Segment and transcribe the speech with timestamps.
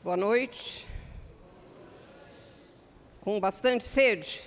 [0.00, 0.86] Boa noite.
[3.20, 4.40] Com bastante sede?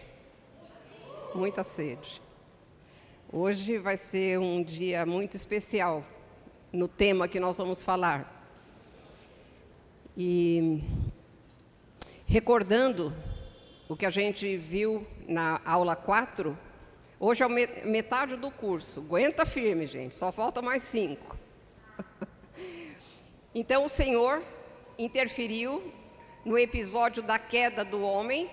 [1.36, 2.22] Muita sede.
[3.30, 6.06] Hoje vai ser um dia muito especial
[6.72, 8.50] no tema que nós vamos falar.
[10.16, 10.82] E
[12.26, 13.14] recordando
[13.90, 16.58] o que a gente viu na aula 4,
[17.20, 19.02] hoje é metade do curso.
[19.02, 21.38] Aguenta firme, gente, só falta mais cinco.
[23.54, 24.42] Então o Senhor
[25.04, 25.92] interferiu
[26.46, 28.50] no episódio da queda do homem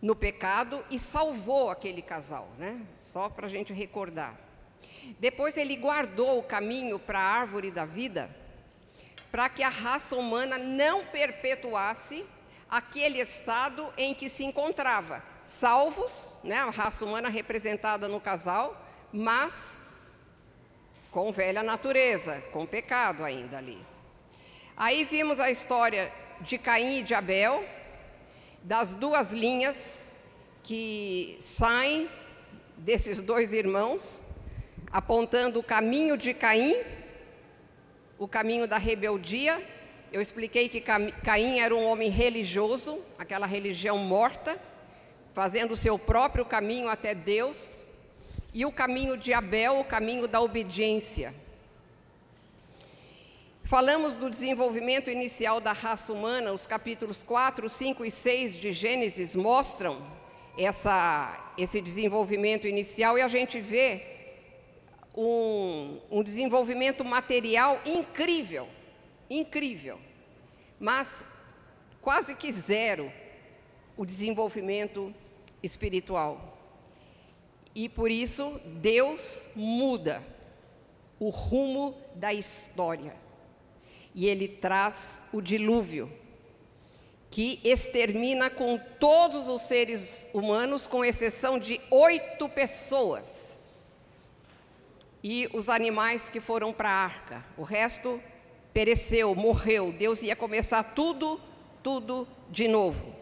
[0.00, 2.80] no pecado e salvou aquele casal, né?
[2.98, 4.38] Só para a gente recordar.
[5.18, 8.34] Depois ele guardou o caminho para a árvore da vida,
[9.30, 12.26] para que a raça humana não perpetuasse
[12.68, 16.56] aquele estado em que se encontrava, salvos, né?
[16.56, 19.86] A raça humana representada no casal, mas
[21.10, 23.89] com velha natureza, com pecado ainda ali.
[24.82, 27.62] Aí vimos a história de Caim e de Abel,
[28.62, 30.16] das duas linhas
[30.62, 32.08] que saem
[32.78, 34.24] desses dois irmãos,
[34.90, 36.74] apontando o caminho de Caim,
[38.18, 39.62] o caminho da rebeldia.
[40.10, 44.58] Eu expliquei que Caim era um homem religioso, aquela religião morta,
[45.34, 47.82] fazendo o seu próprio caminho até Deus,
[48.50, 51.34] e o caminho de Abel, o caminho da obediência.
[53.70, 59.36] Falamos do desenvolvimento inicial da raça humana, os capítulos 4, 5 e 6 de Gênesis
[59.36, 60.04] mostram
[60.58, 64.02] essa, esse desenvolvimento inicial e a gente vê
[65.16, 68.66] um, um desenvolvimento material incrível,
[69.30, 70.00] incrível,
[70.80, 71.24] mas
[72.02, 73.08] quase que zero
[73.96, 75.14] o desenvolvimento
[75.62, 76.58] espiritual.
[77.72, 80.20] E por isso Deus muda
[81.20, 83.29] o rumo da história.
[84.14, 86.12] E ele traz o dilúvio,
[87.30, 93.68] que extermina com todos os seres humanos, com exceção de oito pessoas.
[95.22, 97.44] E os animais que foram para a arca.
[97.56, 98.20] O resto
[98.72, 99.92] pereceu, morreu.
[99.92, 101.40] Deus ia começar tudo,
[101.82, 103.14] tudo de novo.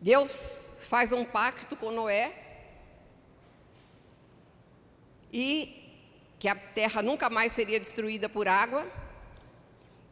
[0.00, 2.32] Deus faz um pacto com Noé
[5.32, 5.85] e
[6.38, 8.86] que a terra nunca mais seria destruída por água.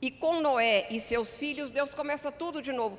[0.00, 2.98] E com Noé e seus filhos, Deus começa tudo de novo.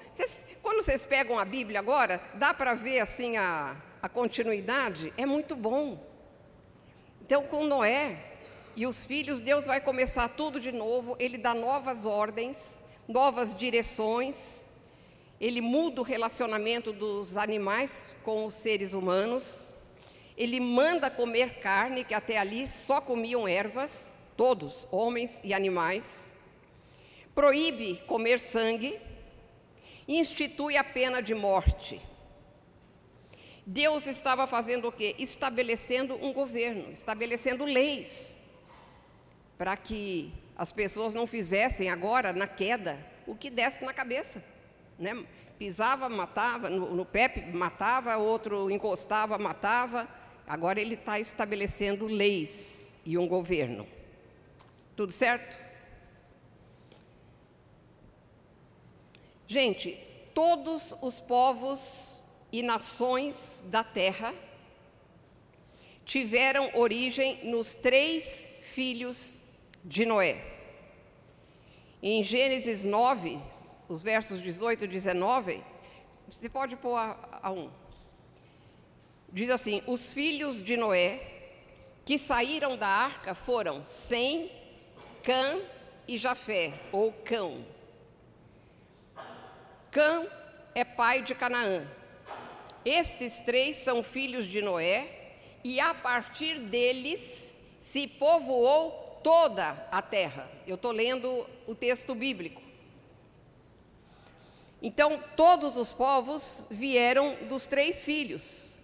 [0.61, 5.13] Quando vocês pegam a Bíblia agora, dá para ver assim a, a continuidade?
[5.17, 6.03] É muito bom.
[7.21, 8.17] Então, com Noé
[8.75, 14.69] e os filhos, Deus vai começar tudo de novo, ele dá novas ordens, novas direções,
[15.39, 19.67] ele muda o relacionamento dos animais com os seres humanos,
[20.37, 26.31] ele manda comer carne, que até ali só comiam ervas, todos, homens e animais,
[27.33, 28.99] proíbe comer sangue,
[30.07, 32.01] institui a pena de morte.
[33.65, 35.15] Deus estava fazendo o quê?
[35.17, 38.39] Estabelecendo um governo, estabelecendo leis,
[39.57, 44.43] para que as pessoas não fizessem agora, na queda, o que desse na cabeça.
[44.99, 45.25] Né?
[45.57, 50.07] Pisava, matava, no, no pé matava, outro encostava, matava.
[50.47, 53.87] Agora ele está estabelecendo leis e um governo.
[54.95, 55.57] Tudo certo?
[59.47, 59.99] Gente,
[60.33, 64.33] todos os povos e nações da terra
[66.03, 69.37] tiveram origem nos três filhos
[69.83, 70.43] de Noé.
[72.01, 73.39] Em Gênesis 9,
[73.89, 75.63] os versos 18 e 19,
[76.27, 77.69] você pode pôr a, um.
[79.31, 81.31] Diz assim: Os filhos de Noé
[82.05, 84.51] que saíram da arca foram Sem,
[85.23, 85.59] Cã
[86.07, 87.65] e Jafé, ou Cão.
[89.89, 90.27] Cã
[90.75, 91.87] é pai de Canaã.
[92.85, 95.09] Estes três são filhos de Noé,
[95.63, 100.47] e a partir deles se povoou toda a terra.
[100.67, 102.61] Eu estou lendo o texto bíblico.
[104.79, 108.74] Então, todos os povos vieram dos três filhos.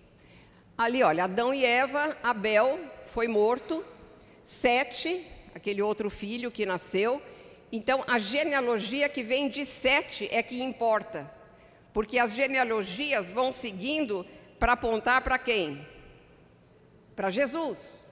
[0.82, 2.80] Ali, olha, Adão e Eva, Abel
[3.14, 3.86] foi morto,
[4.42, 7.22] Sete, aquele outro filho que nasceu.
[7.72, 11.32] Então, a genealogia que vem de Sete é que importa,
[11.94, 14.26] porque as genealogias vão seguindo
[14.58, 15.88] para apontar para quem?
[17.16, 18.04] Para Jesus.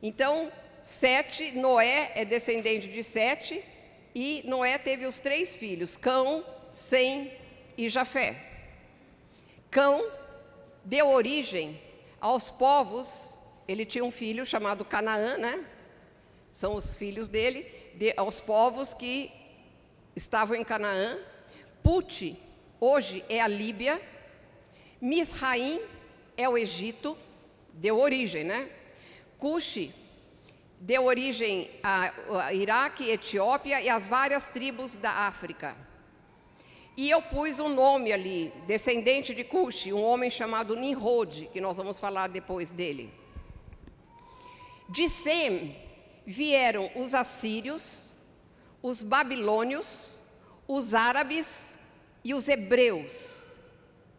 [0.00, 0.48] Então,
[0.84, 3.64] Sete, Noé é descendente de Sete,
[4.14, 7.32] e Noé teve os três filhos: Cão, sem
[7.76, 8.36] e Jafé.
[9.72, 10.19] Cão
[10.84, 11.80] deu origem
[12.20, 15.64] aos povos, ele tinha um filho chamado Canaã, né?
[16.52, 17.62] São os filhos dele,
[17.94, 19.30] de, aos povos que
[20.16, 21.18] estavam em Canaã.
[21.82, 22.36] Put,
[22.80, 24.00] hoje é a Líbia.
[25.00, 25.80] Misraim
[26.36, 27.16] é o Egito,
[27.72, 28.68] deu origem, né?
[29.38, 29.94] Cuxi
[30.80, 32.10] deu origem a,
[32.46, 35.76] a Iraque, Etiópia e as várias tribos da África.
[37.00, 41.78] E eu pus um nome ali, descendente de Cuxi, um homem chamado Nimrod, que nós
[41.78, 43.10] vamos falar depois dele.
[44.86, 45.74] De Sem
[46.26, 48.12] vieram os assírios,
[48.82, 50.20] os babilônios,
[50.68, 51.74] os árabes
[52.22, 53.50] e os hebreus,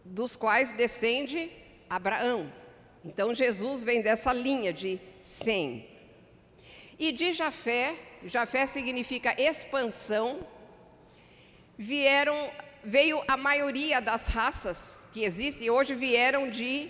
[0.03, 1.51] dos quais descende
[1.87, 2.51] Abraão.
[3.05, 5.87] Então Jesus vem dessa linha de Sem.
[6.97, 7.95] E de Jafé,
[8.25, 10.39] Jafé significa expansão,
[11.77, 12.49] vieram,
[12.83, 16.89] veio a maioria das raças que existem hoje vieram de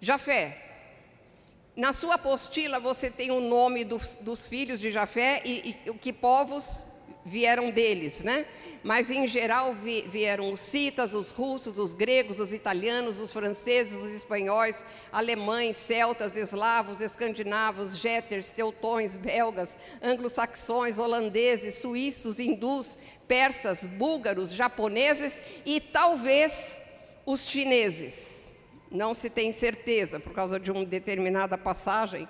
[0.00, 0.58] Jafé.
[1.74, 6.12] Na sua apostila você tem o nome dos, dos filhos de Jafé e, e que
[6.12, 6.84] povos
[7.24, 8.46] vieram deles, né?
[8.84, 14.10] Mas em geral vieram os citas, os russos, os gregos, os italianos, os franceses, os
[14.10, 22.98] espanhóis, alemães, celtas, eslavos, escandinavos, géteres, teutões, belgas, anglo-saxões, holandeses, suíços, hindus,
[23.28, 26.80] persas, búlgaros, japoneses e talvez
[27.24, 28.50] os chineses.
[28.90, 32.28] Não se tem certeza, por causa de uma determinada passagem,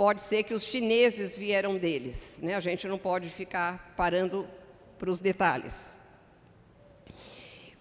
[0.00, 2.40] pode ser que os chineses vieram deles.
[2.42, 2.54] Né?
[2.54, 4.48] A gente não pode ficar parando
[4.98, 5.98] para os detalhes.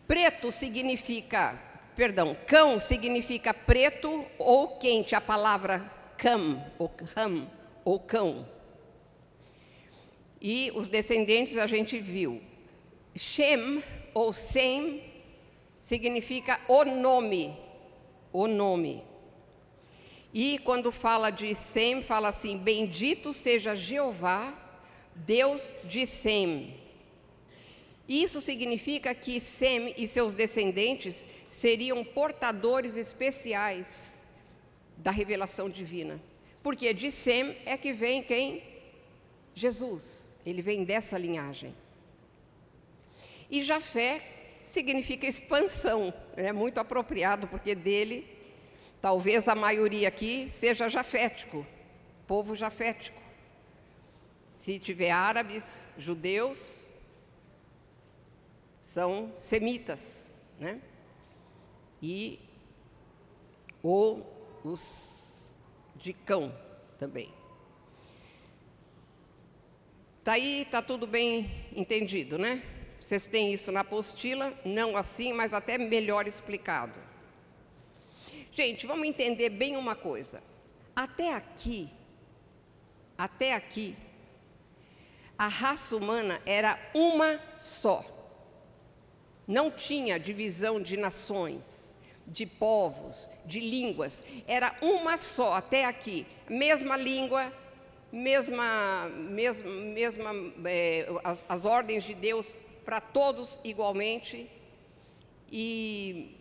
[0.06, 1.58] Preto significa,
[1.96, 7.50] perdão, cão significa preto ou quente, a palavra cam, ou ram,
[7.86, 8.46] ou cão.
[10.42, 12.42] E os descendentes a gente viu.
[13.16, 13.82] Shem
[14.14, 15.06] ou Sem
[15.80, 17.58] significa o nome,
[18.34, 19.09] o nome.
[20.34, 24.58] E quando fala de Sem, fala assim: Bendito seja Jeová,
[25.16, 26.78] Deus de Sem.
[28.08, 34.22] Isso significa que Sem e seus descendentes seriam portadores especiais
[34.98, 36.22] da revelação divina.
[36.62, 38.64] Porque de Sem é que vem quem?
[39.56, 40.36] Jesus.
[40.46, 41.76] Ele vem dessa linhagem.
[43.50, 44.22] E Jafé
[44.68, 48.39] significa expansão, é muito apropriado, porque dele
[49.02, 51.66] Talvez a maioria aqui seja jafético,
[52.28, 53.22] povo jafético.
[54.52, 56.88] Se tiver árabes, judeus,
[58.82, 60.82] são semitas, né?
[62.02, 62.40] E
[63.82, 64.26] ou
[64.64, 65.56] os
[65.96, 66.54] de cão
[66.98, 67.34] também.
[70.24, 72.62] Tá aí, tá tudo bem entendido, né?
[73.00, 77.09] Vocês têm isso na apostila, não assim, mas até melhor explicado.
[78.62, 80.44] Gente, vamos entender bem uma coisa.
[80.94, 81.90] Até aqui,
[83.18, 83.96] até aqui,
[85.38, 88.04] a raça humana era uma só.
[89.48, 91.96] Não tinha divisão de nações,
[92.28, 94.26] de povos, de línguas.
[94.46, 96.28] Era uma só até aqui.
[96.50, 97.54] Mesma língua,
[98.12, 100.32] mesma, mesma, mesma
[100.66, 104.52] é, as, as ordens de Deus para todos igualmente.
[105.50, 106.39] E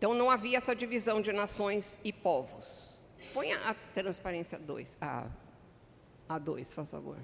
[0.00, 3.02] então não havia essa divisão de nações e povos.
[3.34, 5.26] Põe a transparência 2, a,
[6.26, 7.18] a 2, por favor.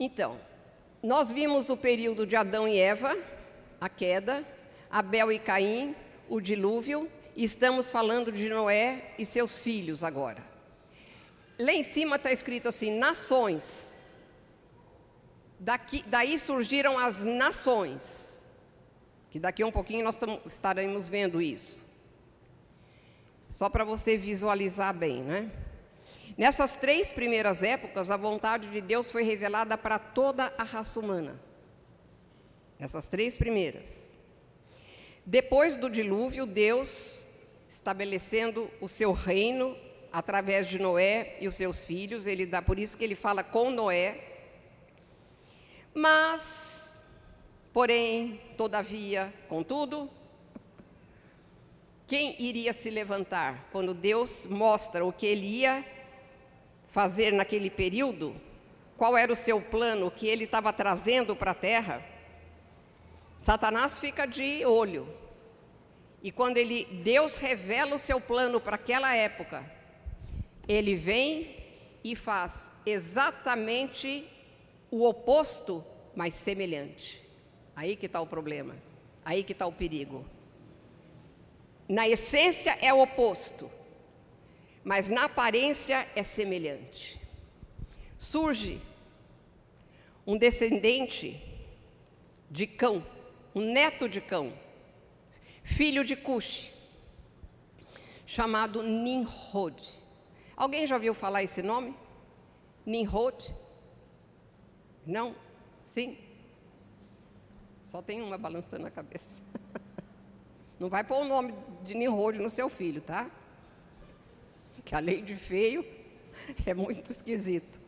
[0.00, 0.40] Então,
[1.02, 3.14] nós vimos o período de Adão e Eva,
[3.78, 4.42] a queda,
[4.90, 5.94] Abel e Caim,
[6.30, 10.42] o dilúvio, e estamos falando de Noé e seus filhos agora.
[11.58, 13.91] Lá em cima está escrito assim: nações.
[15.62, 18.50] Daqui, daí surgiram as nações,
[19.30, 20.18] que daqui a um pouquinho nós
[20.50, 21.80] estaremos vendo isso.
[23.48, 25.52] Só para você visualizar bem, né?
[26.36, 31.40] Nessas três primeiras épocas, a vontade de Deus foi revelada para toda a raça humana.
[32.76, 34.18] Essas três primeiras.
[35.24, 37.24] Depois do dilúvio, Deus
[37.68, 39.76] estabelecendo o seu reino
[40.12, 43.70] através de Noé e os seus filhos, ele dá por isso que ele fala com
[43.70, 44.31] Noé,
[45.94, 47.02] mas,
[47.72, 50.10] porém, todavia, contudo,
[52.06, 55.84] quem iria se levantar quando Deus mostra o que ele ia
[56.88, 58.34] fazer naquele período?
[58.96, 62.04] Qual era o seu plano, que ele estava trazendo para a terra?
[63.38, 65.08] Satanás fica de olho.
[66.22, 69.64] E quando ele, Deus revela o seu plano para aquela época,
[70.68, 71.56] ele vem
[72.04, 74.28] e faz exatamente
[74.92, 75.82] o oposto,
[76.14, 77.26] mas semelhante.
[77.74, 78.76] Aí que está o problema,
[79.24, 80.22] aí que está o perigo.
[81.88, 83.70] Na essência é o oposto,
[84.84, 87.18] mas na aparência é semelhante.
[88.18, 88.82] Surge
[90.26, 91.42] um descendente
[92.50, 93.04] de Cão,
[93.54, 94.52] um neto de Cão,
[95.64, 96.70] filho de Cush,
[98.26, 99.82] chamado Nimrod.
[100.54, 101.96] Alguém já ouviu falar esse nome?
[102.84, 103.61] Nimrod?
[105.06, 105.34] Não?
[105.82, 106.18] Sim?
[107.84, 109.28] Só tem uma balançando na cabeça.
[110.78, 111.54] Não vai pôr o nome
[111.84, 113.30] de Nimrod no seu filho, tá?
[114.84, 115.84] Que a lei de feio
[116.66, 117.80] é muito esquisito.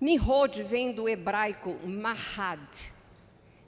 [0.00, 2.92] Nimrod vem do hebraico mahad,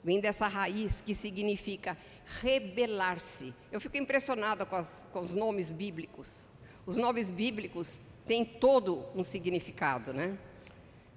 [0.03, 1.97] vem dessa raiz que significa
[2.41, 3.53] rebelar-se.
[3.71, 6.51] Eu fico impressionada com, as, com os nomes bíblicos.
[6.85, 10.37] Os nomes bíblicos têm todo um significado, né?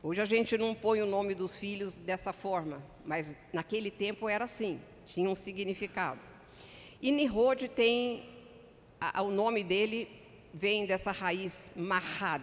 [0.04, 4.46] Hoje a gente não põe o nome dos filhos dessa forma, mas naquele tempo era
[4.46, 6.20] assim, tinha um significado.
[7.00, 8.28] E Nimrod tem,
[9.00, 10.08] a, o nome dele
[10.52, 12.42] vem dessa raiz Mahad,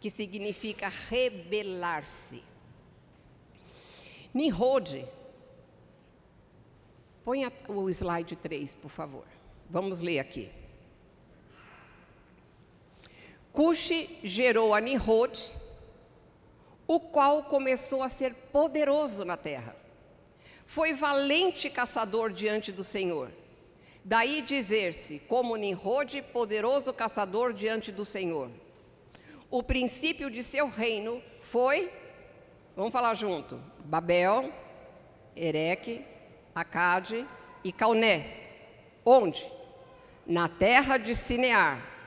[0.00, 2.42] que significa rebelar-se.
[4.34, 5.06] Nimrod,
[7.24, 9.24] põe o slide 3, por favor.
[9.70, 10.50] Vamos ler aqui.
[13.52, 15.57] Cuxi gerou a Nimrod,
[16.88, 19.76] o qual começou a ser poderoso na terra.
[20.66, 23.30] Foi valente caçador diante do Senhor.
[24.02, 28.50] Daí dizer-se, como Nimrod, poderoso caçador diante do Senhor.
[29.50, 31.92] O princípio de seu reino foi,
[32.74, 34.50] vamos falar junto, Babel,
[35.36, 36.02] Ereque,
[36.54, 37.26] Acade
[37.62, 38.48] e Cauné.
[39.04, 39.50] Onde?
[40.26, 41.97] Na terra de Sinear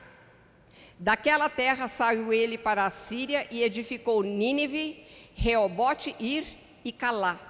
[1.02, 5.04] Daquela terra saiu ele para a Síria e edificou Nínive,
[5.34, 6.46] Reobote, Ir
[6.84, 7.40] e Calá.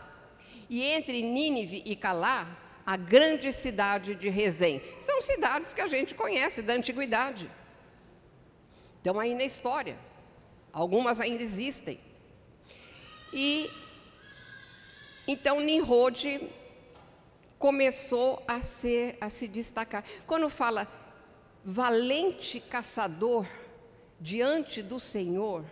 [0.71, 2.49] E entre Nínive e Calá,
[2.87, 4.81] a grande cidade de Rezém.
[5.03, 7.51] São cidades que a gente conhece da antiguidade.
[8.97, 9.99] Estão aí na história.
[10.73, 12.01] Algumas ainda existem.
[13.35, 13.69] E
[15.29, 16.41] então Nimrod
[17.59, 20.03] começou a ser a se destacar.
[20.27, 20.89] Quando fala
[21.65, 23.47] valente caçador
[24.21, 25.65] diante do Senhor,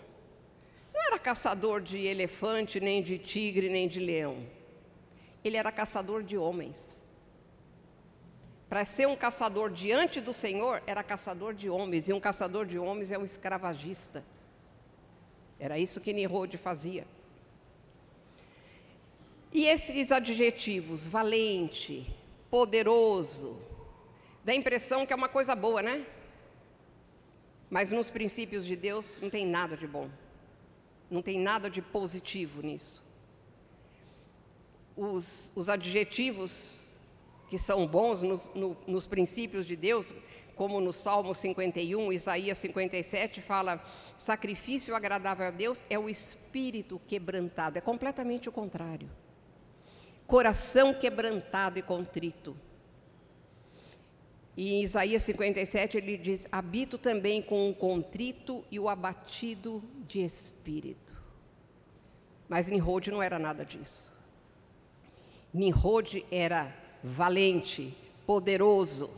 [0.92, 4.46] não era caçador de elefante, nem de tigre, nem de leão.
[5.42, 7.04] Ele era caçador de homens.
[8.68, 12.78] Para ser um caçador diante do Senhor, era caçador de homens, e um caçador de
[12.78, 14.24] homens é um escravagista.
[15.58, 17.06] Era isso que Nimrod fazia.
[19.52, 22.14] E esses adjetivos, valente,
[22.48, 23.58] poderoso,
[24.44, 26.06] Dá a impressão que é uma coisa boa, né?
[27.68, 30.08] Mas nos princípios de Deus não tem nada de bom.
[31.10, 33.04] Não tem nada de positivo nisso.
[34.96, 36.86] Os, os adjetivos
[37.48, 40.14] que são bons nos, no, nos princípios de Deus,
[40.56, 43.84] como no Salmo 51, Isaías 57, fala:
[44.18, 47.76] sacrifício agradável a Deus é o espírito quebrantado.
[47.76, 49.10] É completamente o contrário.
[50.26, 52.56] Coração quebrantado e contrito
[54.60, 60.22] e em Isaías 57 ele diz: Habito também com o contrito e o abatido de
[60.22, 61.16] espírito.
[62.46, 64.12] Mas Nimrod não era nada disso.
[65.50, 69.08] Nimrod era valente, poderoso,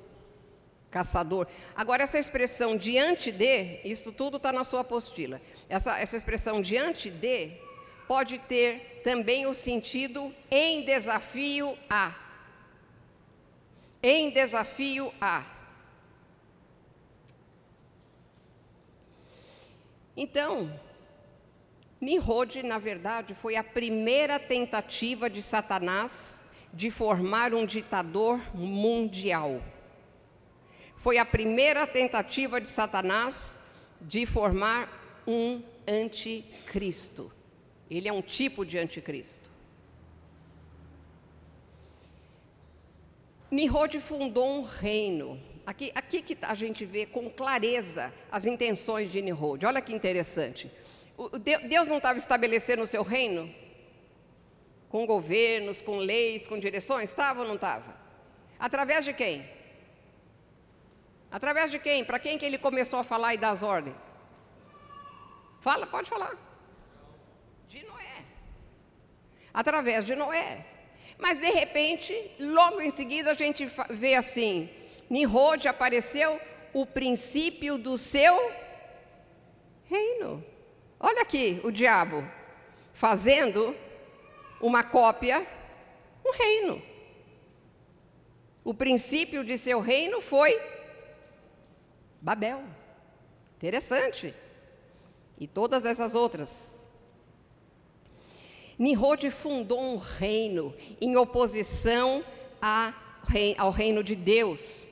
[0.92, 1.49] caçador.
[1.75, 5.42] Agora, essa expressão diante de, isso tudo está na sua apostila.
[5.68, 7.50] Essa, essa expressão diante de
[8.06, 12.14] pode ter também o sentido em desafio a
[14.02, 15.44] em desafio a.
[20.16, 20.78] Então,
[22.00, 26.42] Nimrod, na verdade, foi a primeira tentativa de Satanás
[26.75, 29.62] de formar um ditador mundial.
[30.97, 33.59] Foi a primeira tentativa de Satanás
[34.00, 37.32] de formar um anticristo.
[37.90, 39.51] Ele é um tipo de anticristo.
[43.52, 45.38] Nimrod fundou um reino.
[45.66, 49.66] Aqui, aqui que a gente vê com clareza as intenções de Nimrod.
[49.66, 50.73] Olha que interessante.
[51.18, 53.54] O, Deus não estava estabelecendo o seu reino?
[54.88, 57.11] Com governos, com leis, com direções?
[57.11, 57.94] Estava ou não estava?
[58.59, 59.47] Através de quem?
[61.30, 62.02] Através de quem?
[62.02, 64.14] Para quem que ele começou a falar e dar as ordens?
[65.61, 66.37] Fala, pode falar.
[67.68, 68.25] De Noé.
[69.52, 70.72] Através de Noé.
[71.19, 74.69] Mas de repente, logo em seguida, a gente vê assim:
[75.09, 76.40] Nimrod apareceu
[76.73, 78.52] o princípio do seu
[79.85, 80.45] reino.
[80.99, 82.25] Olha aqui o diabo
[82.95, 83.76] fazendo
[84.61, 85.47] uma cópia,
[86.25, 86.83] um reino.
[88.64, 90.61] O princípio de seu reino foi
[92.21, 92.62] Babel.
[93.57, 94.35] Interessante.
[95.38, 96.81] E todas essas outras.
[98.82, 102.24] Nimrod fundou um reino em oposição
[103.56, 104.84] ao reino de Deus.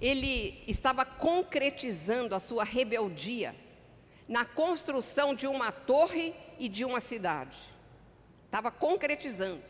[0.00, 3.52] Ele estava concretizando a sua rebeldia
[4.28, 7.58] na construção de uma torre e de uma cidade.
[8.44, 9.64] Estava concretizando.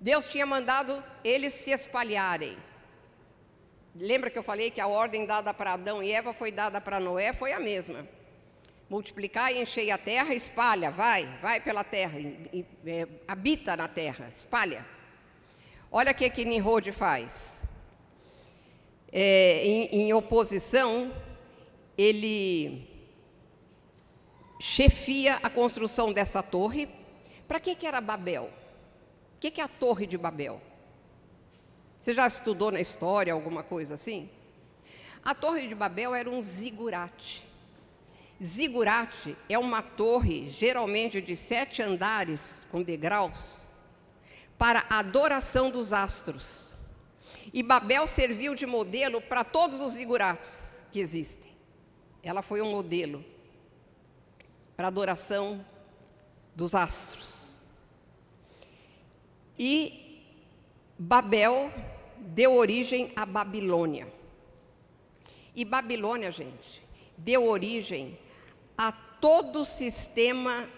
[0.00, 2.58] Deus tinha mandado eles se espalharem.
[3.94, 6.98] Lembra que eu falei que a ordem dada para Adão e Eva foi dada para
[6.98, 7.32] Noé?
[7.32, 8.04] Foi a mesma.
[8.92, 13.88] Multiplicar e encher a terra, espalha, vai, vai pela terra, e, e, é, habita na
[13.88, 14.84] terra, espalha.
[15.90, 17.62] Olha o que, que Nimrod faz.
[19.10, 21.10] É, em, em oposição,
[21.96, 22.86] ele
[24.60, 26.86] chefia a construção dessa torre.
[27.48, 28.50] Para que, que era Babel?
[29.36, 30.60] O que, que é a Torre de Babel?
[31.98, 34.28] Você já estudou na história alguma coisa assim?
[35.24, 37.50] A Torre de Babel era um zigurate.
[38.42, 43.62] Zigurate é uma torre, geralmente de sete andares, com degraus,
[44.58, 46.76] para adoração dos astros.
[47.52, 51.52] E Babel serviu de modelo para todos os zigurates que existem.
[52.20, 53.24] Ela foi um modelo
[54.76, 55.64] para adoração
[56.56, 57.60] dos astros.
[59.56, 60.20] E
[60.98, 61.72] Babel
[62.18, 64.12] deu origem à Babilônia.
[65.54, 66.82] E Babilônia, gente,
[67.16, 68.18] deu origem
[68.82, 70.68] a todo o sistema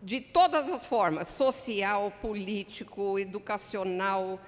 [0.00, 4.38] de todas as formas social, político, educacional,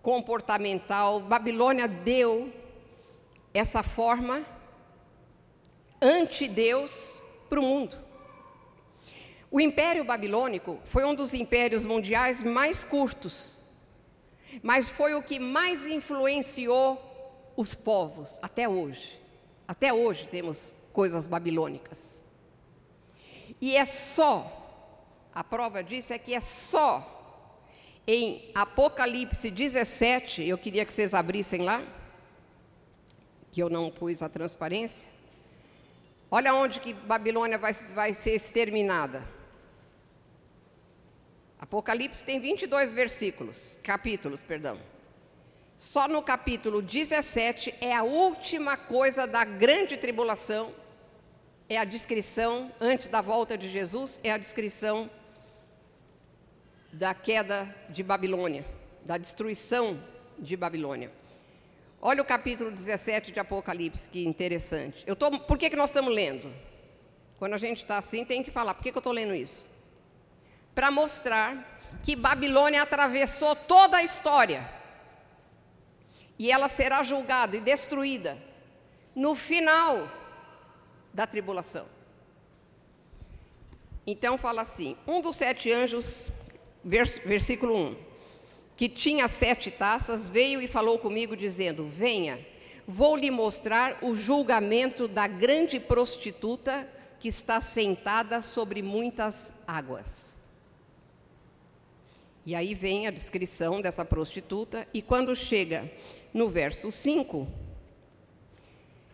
[0.00, 1.20] comportamental.
[1.20, 2.50] Babilônia deu
[3.52, 4.46] essa forma
[6.00, 7.94] anti-Deus para o mundo.
[9.50, 13.54] O Império Babilônico foi um dos impérios mundiais mais curtos,
[14.62, 19.20] mas foi o que mais influenciou os povos até hoje.
[19.66, 22.26] Até hoje temos coisas babilônicas.
[23.60, 24.36] E é só,
[25.32, 26.90] a prova disso é que é só
[28.04, 31.80] em Apocalipse 17, eu queria que vocês abrissem lá,
[33.52, 35.08] que eu não pus a transparência.
[36.28, 39.22] Olha onde que Babilônia vai, vai ser exterminada.
[41.60, 44.76] Apocalipse tem 22 versículos, capítulos, perdão.
[45.76, 50.74] Só no capítulo 17 é a última coisa da grande tribulação,
[51.68, 55.10] é a descrição, antes da volta de Jesus, é a descrição
[56.90, 58.64] da queda de Babilônia,
[59.04, 60.02] da destruição
[60.38, 61.12] de Babilônia.
[62.00, 65.04] Olha o capítulo 17 de Apocalipse, que interessante.
[65.06, 66.50] Eu tô, por que, que nós estamos lendo?
[67.38, 68.72] Quando a gente está assim, tem que falar.
[68.72, 69.66] Por que, que eu estou lendo isso?
[70.74, 74.68] Para mostrar que Babilônia atravessou toda a história.
[76.38, 78.38] E ela será julgada e destruída
[79.14, 80.08] no final
[81.12, 81.86] da tribulação.
[84.06, 86.28] Então fala assim: um dos sete anjos,
[86.84, 88.08] vers, versículo 1
[88.78, 92.38] que tinha sete taças, veio e falou comigo, dizendo: Venha,
[92.86, 100.38] vou lhe mostrar o julgamento da grande prostituta que está sentada sobre muitas águas.
[102.46, 105.90] E aí vem a descrição dessa prostituta, e quando chega
[106.32, 107.48] no verso 5,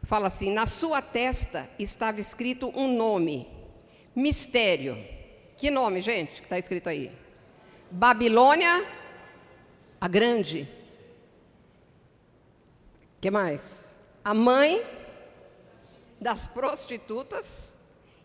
[0.04, 3.48] fala assim: Na sua testa estava escrito um nome,
[4.14, 4.96] mistério.
[5.56, 7.12] Que nome, gente, que está escrito aí?
[7.90, 8.84] Babilônia
[10.04, 10.68] a grande.
[13.20, 13.94] que mais?
[14.22, 14.84] A mãe
[16.20, 17.74] das prostitutas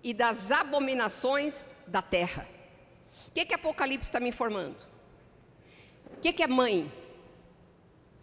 [0.03, 2.45] e das abominações da terra.
[3.29, 4.85] O que, que Apocalipse está me informando?
[6.17, 6.91] O que, que é mãe?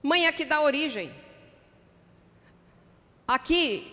[0.02, 1.10] Mãe é que dá origem.
[3.26, 3.92] Aqui,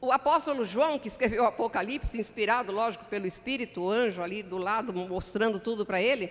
[0.00, 4.56] o apóstolo João, que escreveu o Apocalipse, inspirado, lógico, pelo Espírito, o anjo ali do
[4.56, 6.30] lado, mostrando tudo para ele,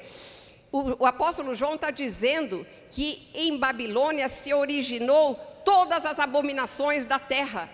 [0.71, 7.19] o, o apóstolo João está dizendo que em Babilônia se originou todas as abominações da
[7.19, 7.69] terra,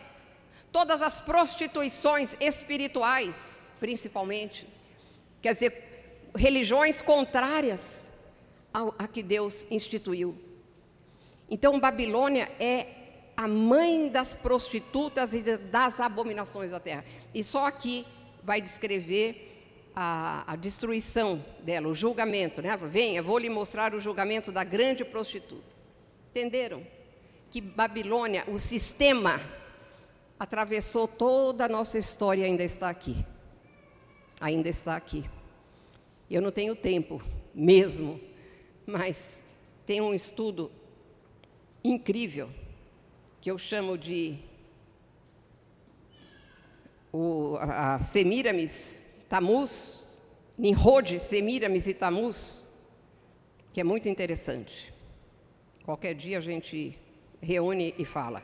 [0.72, 4.68] todas as prostituições espirituais, principalmente.
[5.40, 8.08] Quer dizer, religiões contrárias
[8.74, 10.36] a que Deus instituiu.
[11.50, 13.01] Então, Babilônia é
[13.42, 17.04] a mãe das prostitutas e das abominações da terra.
[17.34, 18.06] E só aqui
[18.44, 22.78] vai descrever a, a, destruição dela, o julgamento, né?
[22.78, 25.66] Venha, vou lhe mostrar o julgamento da grande prostituta.
[26.30, 26.86] Entenderam?
[27.50, 29.42] Que Babilônia, o sistema,
[30.40, 33.26] atravessou toda a nossa história e ainda está aqui.
[34.40, 35.28] Ainda está aqui.
[36.30, 37.20] Eu não tenho tempo
[37.56, 38.22] mesmo,
[38.86, 39.44] mas
[39.84, 40.72] tem um estudo
[41.84, 42.61] incrível
[43.42, 44.38] que eu chamo de
[47.12, 50.06] o, a Semiramis, Tamuz,
[50.56, 52.68] Nimrod, Semiramis e Tamuz,
[53.74, 54.94] que é muito interessante.
[55.84, 56.98] Qualquer dia a gente
[57.42, 58.44] reúne e fala.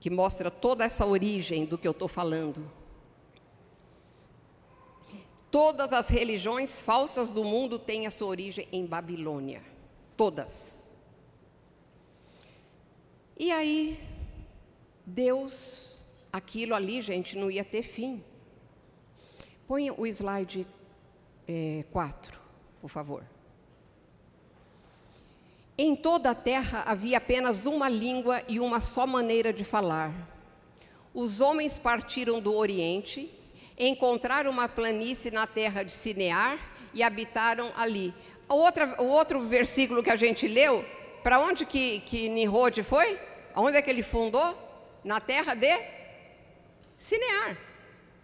[0.00, 2.68] Que mostra toda essa origem do que eu estou falando.
[5.52, 9.62] Todas as religiões falsas do mundo têm a sua origem em Babilônia.
[10.16, 10.85] Todas.
[13.38, 14.00] E aí,
[15.04, 15.98] Deus,
[16.32, 18.24] aquilo ali, gente, não ia ter fim.
[19.68, 20.66] Põe o slide
[21.92, 22.38] 4, é,
[22.80, 23.24] por favor.
[25.76, 30.12] Em toda a terra havia apenas uma língua e uma só maneira de falar.
[31.12, 33.30] Os homens partiram do Oriente,
[33.78, 36.58] encontraram uma planície na terra de Sinear
[36.94, 38.14] e habitaram ali.
[38.48, 40.82] O o outro versículo que a gente leu,
[41.26, 43.18] para onde que, que Nimrod foi?
[43.56, 44.56] Onde é que ele fundou?
[45.02, 45.76] Na terra de
[46.96, 47.58] Sinear.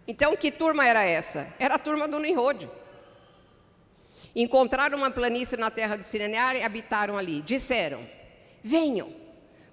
[0.07, 1.53] Então, que turma era essa?
[1.59, 2.69] Era a turma do Nimrod.
[4.33, 7.41] Encontraram uma planície na terra do Sinear e habitaram ali.
[7.41, 8.07] Disseram:
[8.63, 9.13] Venham,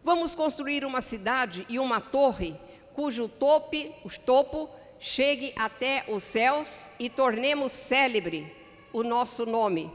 [0.02, 2.56] vamos construir uma cidade e uma torre
[2.94, 3.94] cujo tope,
[4.26, 8.52] topo chegue até os céus e tornemos célebre
[8.92, 9.88] o nosso nome,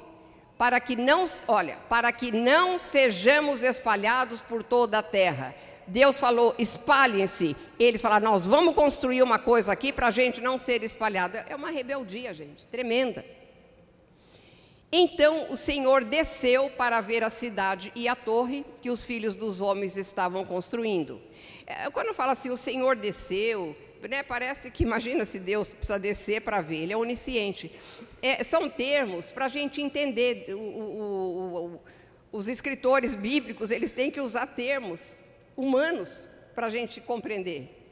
[0.57, 5.53] para que não, olha, para que não sejamos espalhados por toda a terra.
[5.87, 7.55] Deus falou: espalhem-se.
[7.79, 11.37] Eles falaram: nós vamos construir uma coisa aqui para a gente não ser espalhado.
[11.37, 13.25] É uma rebeldia, gente, tremenda.
[14.91, 19.59] Então o Senhor desceu para ver a cidade e a torre que os filhos dos
[19.59, 21.21] homens estavam construindo.
[21.67, 23.75] É, quando fala assim, o Senhor desceu,
[24.07, 27.71] né, parece que imagina se Deus precisa descer para ver, Ele é onisciente.
[28.21, 30.53] É, são termos para a gente entender.
[30.53, 31.81] O, o, o,
[32.31, 35.23] os escritores bíblicos eles têm que usar termos
[35.55, 37.83] humanos para a gente compreender.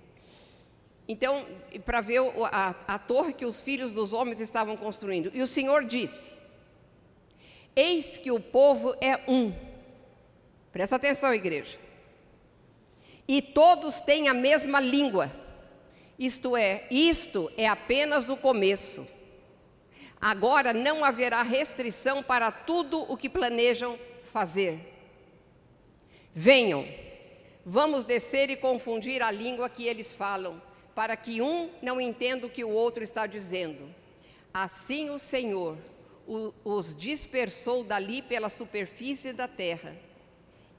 [1.07, 1.45] Então,
[1.83, 2.21] para ver
[2.51, 5.31] a, a torre que os filhos dos homens estavam construindo.
[5.33, 6.31] E o Senhor disse:
[7.75, 9.53] Eis que o povo é um.
[10.71, 11.77] Presta atenção, igreja.
[13.27, 15.42] E todos têm a mesma língua.
[16.17, 19.07] Isto é, isto é apenas o começo.
[20.21, 23.99] Agora não haverá restrição para tudo o que planejam
[24.31, 24.79] fazer.
[26.33, 26.87] Venham,
[27.65, 30.61] vamos descer e confundir a língua que eles falam,
[30.95, 33.93] para que um não entenda o que o outro está dizendo.
[34.53, 35.77] Assim o Senhor,
[36.63, 39.95] os dispersou dali pela superfície da terra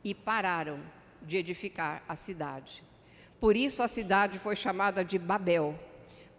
[0.02, 0.80] e pararam
[1.20, 2.82] de edificar a cidade.
[3.40, 5.78] Por isso a cidade foi chamada de Babel,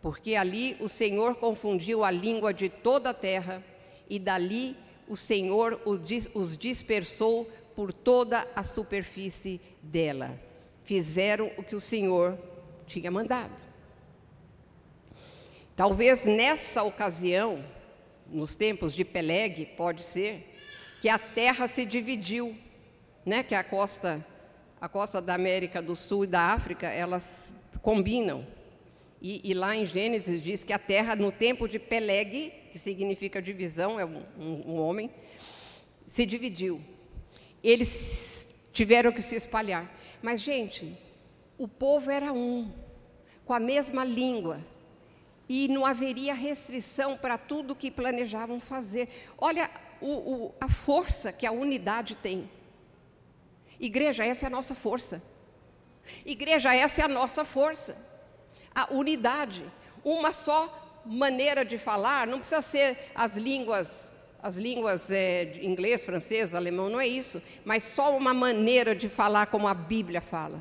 [0.01, 3.63] porque ali o Senhor confundiu a língua de toda a terra
[4.09, 4.75] e dali
[5.07, 10.39] o Senhor os dispersou por toda a superfície dela.
[10.83, 12.37] Fizeram o que o Senhor
[12.87, 13.65] tinha mandado.
[15.75, 17.63] Talvez nessa ocasião,
[18.27, 20.55] nos tempos de Peleg, pode ser,
[21.01, 22.55] que a terra se dividiu,
[23.25, 23.43] né?
[23.43, 24.25] que a costa,
[24.85, 28.45] a costa da América do Sul e da África, elas combinam.
[29.19, 33.41] E, e lá em Gênesis diz que a terra, no tempo de Peleg, que significa
[33.41, 35.09] divisão, é um, um, um homem,
[36.05, 36.79] se dividiu.
[37.63, 39.91] Eles tiveram que se espalhar.
[40.21, 40.95] Mas, gente,
[41.57, 42.71] o povo era um,
[43.43, 44.63] com a mesma língua,
[45.49, 49.09] e não haveria restrição para tudo que planejavam fazer.
[49.35, 49.67] Olha
[49.99, 52.47] o, o, a força que a unidade tem.
[53.79, 55.21] Igreja, essa é a nossa força.
[56.25, 57.97] Igreja, essa é a nossa força.
[58.73, 59.65] A unidade.
[60.03, 64.11] Uma só maneira de falar, não precisa ser as línguas,
[64.41, 67.41] as línguas é, inglês, francês, alemão, não é isso.
[67.63, 70.59] Mas só uma maneira de falar como a Bíblia fala.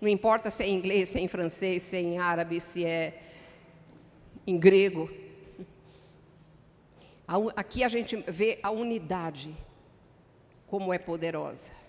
[0.00, 2.84] Não importa se é em inglês, se é em francês, se é em árabe, se
[2.84, 3.20] é
[4.46, 5.10] em grego.
[7.54, 9.54] Aqui a gente vê a unidade,
[10.66, 11.79] como é poderosa.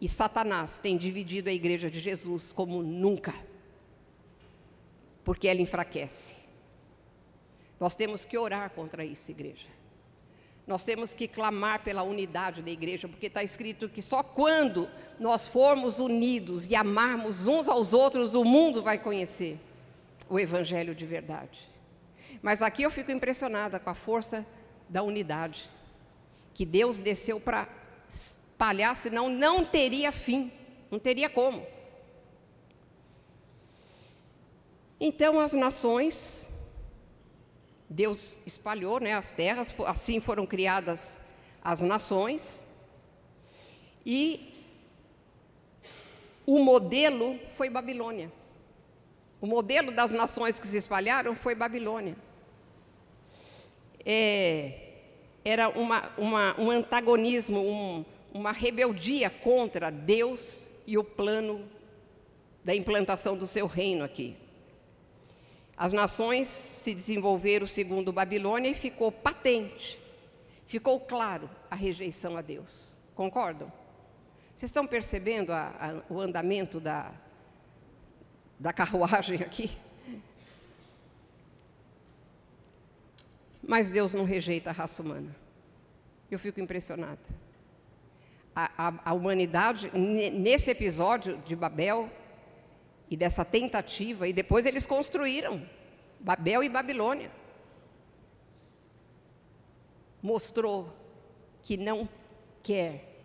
[0.00, 3.34] E Satanás tem dividido a igreja de Jesus como nunca,
[5.24, 6.36] porque ela enfraquece.
[7.80, 9.66] Nós temos que orar contra isso, igreja.
[10.66, 15.46] Nós temos que clamar pela unidade da igreja, porque está escrito que só quando nós
[15.46, 19.58] formos unidos e amarmos uns aos outros, o mundo vai conhecer
[20.28, 21.70] o evangelho de verdade.
[22.42, 24.44] Mas aqui eu fico impressionada com a força
[24.88, 25.70] da unidade
[26.52, 27.68] que Deus desceu para
[28.56, 30.50] espalhar, senão não teria fim,
[30.90, 31.66] não teria como.
[34.98, 36.48] Então as nações,
[37.88, 41.20] Deus espalhou né, as terras, assim foram criadas
[41.62, 42.66] as nações,
[44.06, 44.54] e
[46.46, 48.32] o modelo foi Babilônia.
[49.38, 52.16] O modelo das nações que se espalharam foi Babilônia.
[54.02, 54.92] É,
[55.44, 58.04] era uma, uma, um antagonismo, um,
[58.36, 61.66] uma rebeldia contra Deus e o plano
[62.62, 64.36] da implantação do seu reino aqui.
[65.76, 70.00] As nações se desenvolveram segundo Babilônia e ficou patente,
[70.66, 72.96] ficou claro a rejeição a Deus.
[73.14, 73.72] Concordam?
[74.54, 77.12] Vocês estão percebendo a, a, o andamento da,
[78.58, 79.70] da carruagem aqui?
[83.62, 85.34] Mas Deus não rejeita a raça humana.
[86.30, 87.45] Eu fico impressionada.
[88.58, 92.10] A, a, humanidade, nesse episódio de Babel,
[93.10, 95.62] e dessa tentativa, e depois eles construíram
[96.18, 97.30] Babel e Babilônia.
[100.22, 100.92] Mostrou
[101.62, 102.08] que não
[102.62, 103.16] quer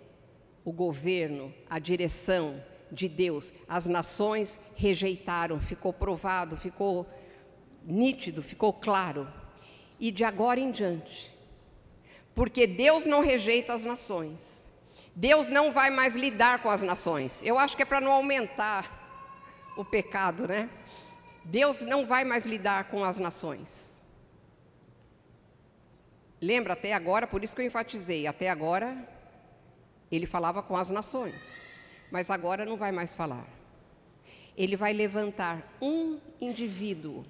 [0.64, 3.52] o governo, a direção de Deus.
[3.68, 7.08] As nações rejeitaram, ficou provado, ficou
[7.84, 9.28] nítido, ficou claro.
[10.00, 11.36] E de agora em diante,
[12.36, 14.66] porque Deus não rejeita as nações,
[15.16, 17.44] Deus não vai mais lidar com as nações.
[17.44, 18.90] Eu acho que é para não aumentar
[19.76, 20.70] o pecado, né?
[21.44, 24.02] Deus não vai mais lidar com as nações.
[26.40, 29.08] Lembra até agora, por isso que eu enfatizei, até agora
[30.12, 31.68] ele falava com as nações,
[32.12, 33.48] mas agora não vai mais falar.
[34.58, 37.26] Ele vai levantar um indivíduo,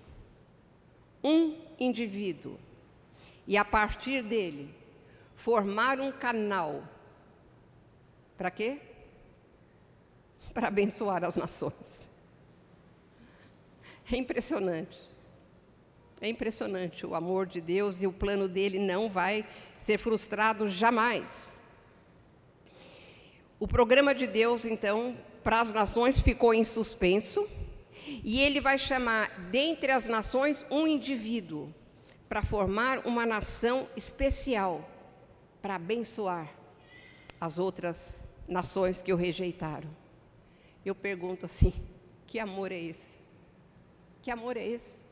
[1.23, 2.57] um indivíduo,
[3.45, 4.73] e a partir dele
[5.35, 6.83] formar um canal.
[8.41, 8.79] Para quê?
[10.51, 12.09] Para abençoar as nações.
[14.11, 14.97] É impressionante.
[16.19, 19.45] É impressionante o amor de Deus e o plano dele não vai
[19.77, 21.55] ser frustrado jamais.
[23.59, 27.47] O programa de Deus, então, para as nações ficou em suspenso,
[28.23, 31.71] e ele vai chamar dentre as nações um indivíduo
[32.27, 34.89] para formar uma nação especial
[35.61, 36.49] para abençoar
[37.39, 39.89] as outras nações que o rejeitaram.
[40.85, 41.73] Eu pergunto assim:
[42.27, 43.17] que amor é esse?
[44.21, 45.03] Que amor é esse?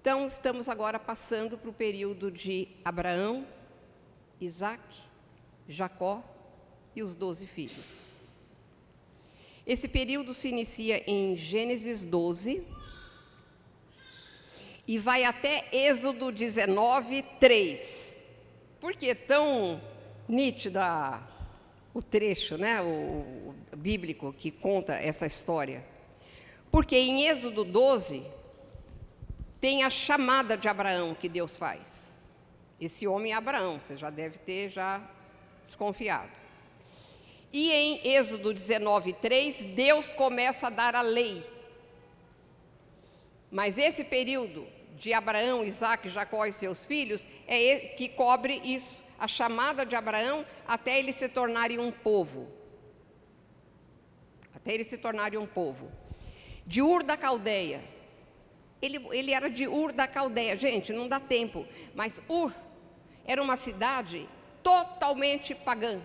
[0.00, 3.46] Então, estamos agora passando para o período de Abraão,
[4.40, 4.82] Isaac,
[5.68, 6.24] Jacó
[6.96, 8.06] e os doze filhos.
[9.66, 12.66] Esse período se inicia em Gênesis 12
[14.88, 18.24] e vai até Êxodo 19, 3.
[18.80, 19.78] Por que tão
[20.26, 21.20] nítida
[21.92, 25.84] o trecho, né, o, o bíblico que conta essa história.
[26.70, 28.24] Porque em Êxodo 12
[29.60, 32.30] tem a chamada de Abraão que Deus faz.
[32.80, 35.02] Esse homem é Abraão, você já deve ter já
[35.62, 36.38] desconfiado.
[37.52, 41.44] E em Êxodo 19:3, Deus começa a dar a lei.
[43.50, 49.26] Mas esse período de Abraão, Isaac, Jacó e seus filhos é que cobre isso a
[49.26, 52.48] chamada de Abraão até eles se tornarem um povo.
[54.54, 55.90] Até eles se tornarem um povo.
[56.66, 57.82] De Ur da Caldeia.
[58.80, 60.56] Ele, ele era de Ur da Caldeia.
[60.56, 61.66] Gente, não dá tempo.
[61.94, 62.52] Mas Ur
[63.24, 64.28] era uma cidade
[64.62, 66.00] totalmente pagã.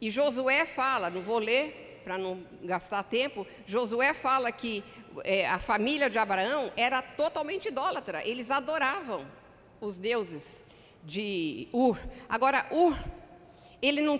[0.00, 4.84] E Josué fala, não vou ler para não gastar tempo, Josué fala que
[5.22, 9.26] é, a família de Abraão era totalmente idólatra, eles adoravam
[9.80, 10.64] os deuses
[11.04, 11.98] de Ur.
[12.28, 12.96] Agora, Ur,
[13.82, 14.18] ele não,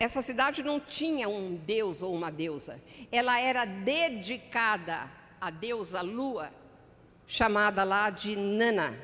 [0.00, 2.80] essa cidade não tinha um deus ou uma deusa.
[3.10, 6.50] Ela era dedicada à deusa Lua,
[7.26, 8.98] chamada lá de Nana.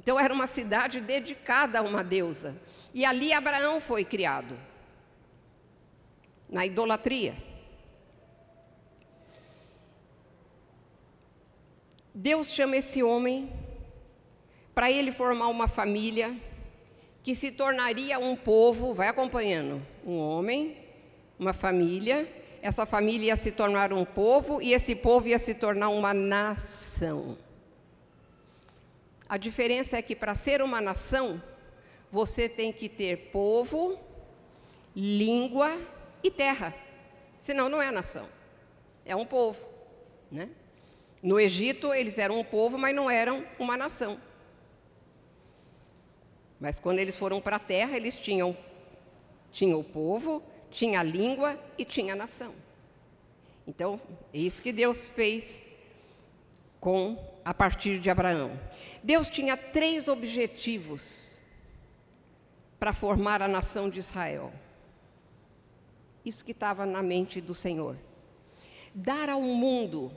[0.00, 2.56] Então era uma cidade dedicada a uma deusa.
[2.94, 4.58] E ali Abraão foi criado.
[6.48, 7.45] Na idolatria.
[12.18, 13.52] Deus chama esse homem
[14.74, 16.34] para ele formar uma família
[17.22, 20.78] que se tornaria um povo, vai acompanhando, um homem,
[21.38, 22.26] uma família,
[22.62, 27.36] essa família ia se tornar um povo e esse povo ia se tornar uma nação.
[29.28, 31.42] A diferença é que para ser uma nação,
[32.10, 33.98] você tem que ter povo,
[34.96, 35.70] língua
[36.22, 36.74] e terra.
[37.38, 38.26] Senão não é nação.
[39.04, 39.62] É um povo,
[40.32, 40.48] né?
[41.22, 44.20] No Egito eles eram um povo, mas não eram uma nação.
[46.58, 48.56] Mas quando eles foram para a terra, eles tinham,
[49.50, 52.54] tinham o povo, tinha a língua e tinha a nação.
[53.66, 54.00] Então,
[54.32, 55.66] é isso que Deus fez
[56.80, 58.58] com a partir de Abraão.
[59.02, 61.40] Deus tinha três objetivos
[62.78, 64.52] para formar a nação de Israel.
[66.24, 67.96] Isso que estava na mente do Senhor.
[68.94, 70.12] Dar ao mundo.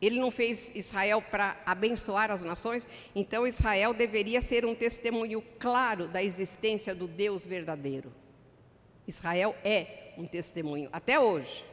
[0.00, 6.06] Ele não fez Israel para abençoar as nações, então Israel deveria ser um testemunho claro
[6.06, 8.12] da existência do Deus verdadeiro.
[9.06, 11.64] Israel é um testemunho, até hoje.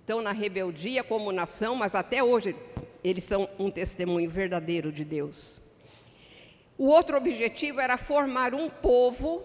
[0.00, 2.54] Estão na rebeldia como nação, mas até hoje
[3.02, 5.60] eles são um testemunho verdadeiro de Deus.
[6.76, 9.42] O outro objetivo era formar um povo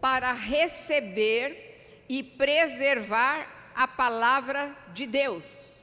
[0.00, 5.77] para receber e preservar a palavra de Deus.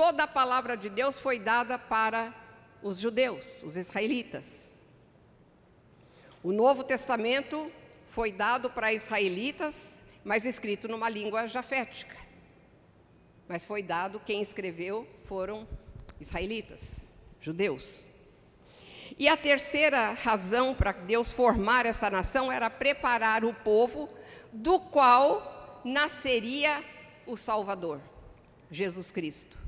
[0.00, 2.34] Toda a palavra de Deus foi dada para
[2.82, 4.78] os judeus, os israelitas.
[6.42, 7.70] O Novo Testamento
[8.08, 12.16] foi dado para israelitas, mas escrito numa língua jafética.
[13.46, 15.68] Mas foi dado, quem escreveu foram
[16.18, 18.06] israelitas, judeus.
[19.18, 24.08] E a terceira razão para Deus formar essa nação era preparar o povo
[24.50, 26.82] do qual nasceria
[27.26, 28.00] o Salvador,
[28.70, 29.59] Jesus Cristo.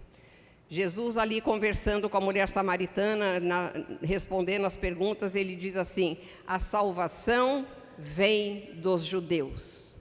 [0.72, 6.58] Jesus ali conversando com a mulher samaritana, na, respondendo as perguntas, ele diz assim: a
[6.58, 7.66] salvação
[7.98, 9.94] vem dos judeus.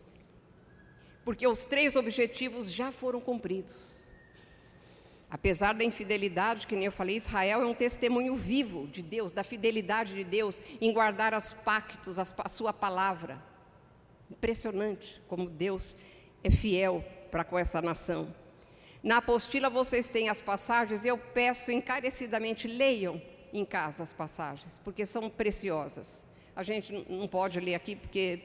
[1.26, 4.06] Porque os três objetivos já foram cumpridos.
[5.30, 9.44] Apesar da infidelidade, que nem eu falei, Israel é um testemunho vivo de Deus, da
[9.44, 13.44] fidelidade de Deus em guardar os pactos, a sua palavra.
[14.30, 15.98] Impressionante como Deus
[16.42, 18.34] é fiel para com essa nação.
[19.04, 25.06] Na apostila vocês têm as passagens, eu peço encarecidamente, leiam em casa as passagens, porque
[25.06, 26.26] são preciosas.
[26.56, 28.44] A gente não pode ler aqui porque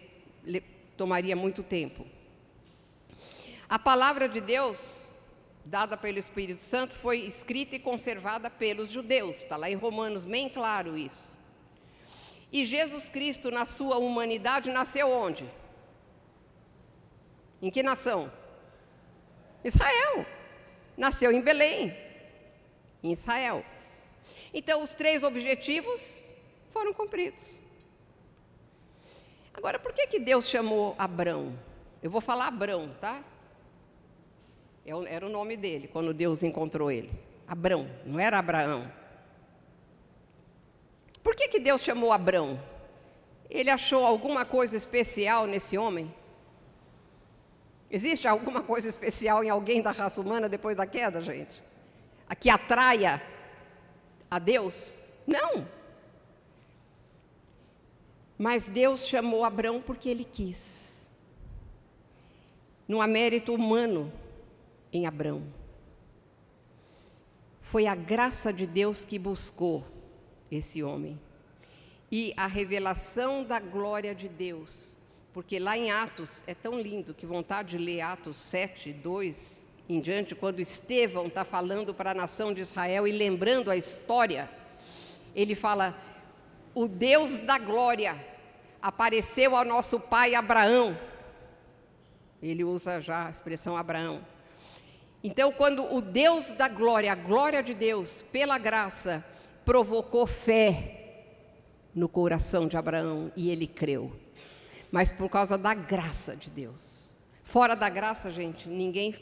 [0.96, 2.06] tomaria muito tempo.
[3.68, 5.06] A palavra de Deus
[5.66, 9.38] dada pelo Espírito Santo, foi escrita e conservada pelos judeus.
[9.38, 11.34] Está lá em Romanos, bem claro isso.
[12.52, 15.44] E Jesus Cristo, na sua humanidade, nasceu onde?
[17.60, 18.32] Em que nação?
[19.64, 20.24] Israel.
[20.96, 21.94] Nasceu em Belém,
[23.02, 23.64] em Israel.
[24.52, 26.24] Então, os três objetivos
[26.70, 27.60] foram cumpridos.
[29.52, 31.58] Agora, por que, que Deus chamou Abrão?
[32.02, 33.24] Eu vou falar Abrão, tá?
[34.84, 37.10] É era o nome dele, quando Deus encontrou ele.
[37.46, 38.90] Abrão, não era Abraão.
[41.22, 42.60] Por que, que Deus chamou Abrão?
[43.50, 46.14] Ele achou alguma coisa especial nesse homem?
[47.90, 51.62] Existe alguma coisa especial em alguém da raça humana depois da queda, gente?
[52.28, 53.22] A que atraia
[54.30, 55.04] a Deus?
[55.26, 55.66] Não.
[58.36, 61.08] Mas Deus chamou Abrão porque ele quis.
[62.86, 64.12] Não há mérito humano
[64.92, 65.42] em Abrão.
[67.62, 69.84] Foi a graça de Deus que buscou
[70.50, 71.20] esse homem.
[72.10, 74.95] E a revelação da glória de Deus.
[75.36, 80.00] Porque lá em Atos é tão lindo que vontade de ler Atos 7, 2 em
[80.00, 84.48] diante, quando Estevão está falando para a nação de Israel e lembrando a história,
[85.34, 85.94] ele fala:
[86.74, 88.16] O Deus da glória
[88.80, 90.98] apareceu ao nosso pai Abraão.
[92.42, 94.22] Ele usa já a expressão Abraão
[95.26, 99.24] então, quando o Deus da glória, a glória de Deus, pela graça,
[99.64, 101.24] provocou fé
[101.92, 104.12] no coração de Abraão e ele creu,
[104.96, 107.14] mas por causa da graça de Deus.
[107.44, 109.14] Fora da graça, gente, ninguém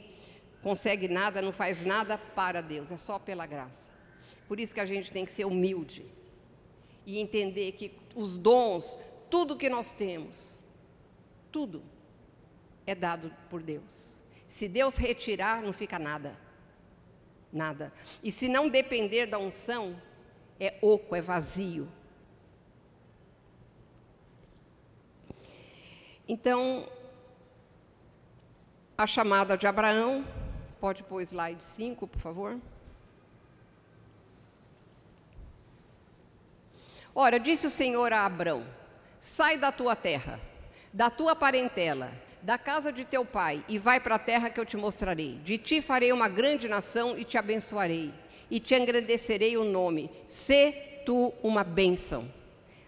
[0.63, 3.91] consegue nada, não faz nada para Deus, é só pela graça.
[4.47, 6.07] Por isso que a gente tem que ser humilde
[7.05, 8.97] e entender que os dons,
[9.29, 10.63] tudo que nós temos,
[11.51, 11.83] tudo
[12.87, 14.17] é dado por Deus.
[14.47, 16.39] Se Deus retirar, não fica nada.
[17.53, 17.93] Nada.
[18.23, 20.01] E se não depender da unção,
[20.61, 21.89] é oco, é vazio.
[26.27, 26.89] Então,
[28.97, 30.27] a chamada de Abraão,
[30.81, 32.59] pode pôr slide 5, por favor.
[37.15, 38.67] Ora, disse o Senhor a Abraão:
[39.21, 40.41] Sai da tua terra,
[40.93, 42.11] da tua parentela
[42.45, 45.41] da casa de teu pai e vai para a terra que eu te mostrarei.
[45.43, 48.13] De ti farei uma grande nação e te abençoarei,
[48.51, 50.11] e te engrandecerei o nome.
[50.27, 52.31] Sê tu uma bênção.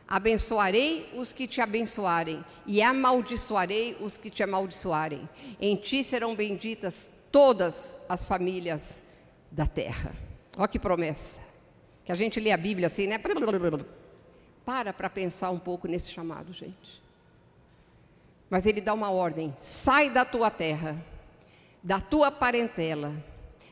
[0.09, 5.29] Abençoarei os que te abençoarem, e amaldiçoarei os que te amaldiçoarem.
[5.61, 9.03] Em ti serão benditas todas as famílias
[9.51, 10.15] da terra.
[10.57, 11.41] Olha que promessa.
[12.05, 13.19] Que a gente lê a Bíblia assim, né?
[14.65, 17.03] Para para pensar um pouco nesse chamado, gente.
[18.49, 20.97] Mas ele dá uma ordem: sai da tua terra,
[21.83, 23.13] da tua parentela,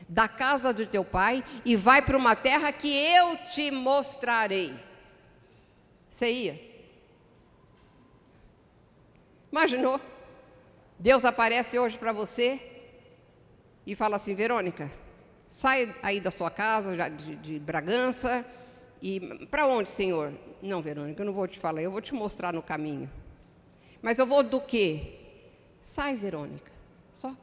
[0.07, 4.75] da casa do teu pai e vai para uma terra que eu te mostrarei.
[6.09, 6.59] Você ia?
[9.51, 9.99] Imaginou?
[10.97, 12.59] Deus aparece hoje para você
[13.85, 14.91] e fala assim: Verônica,
[15.47, 18.45] sai aí da sua casa de, de Bragança
[19.01, 20.33] e para onde, Senhor?
[20.61, 23.09] Não, Verônica, eu não vou te falar, eu vou te mostrar no caminho.
[24.01, 25.19] Mas eu vou do quê?
[25.81, 26.71] Sai, Verônica,
[27.13, 27.35] só.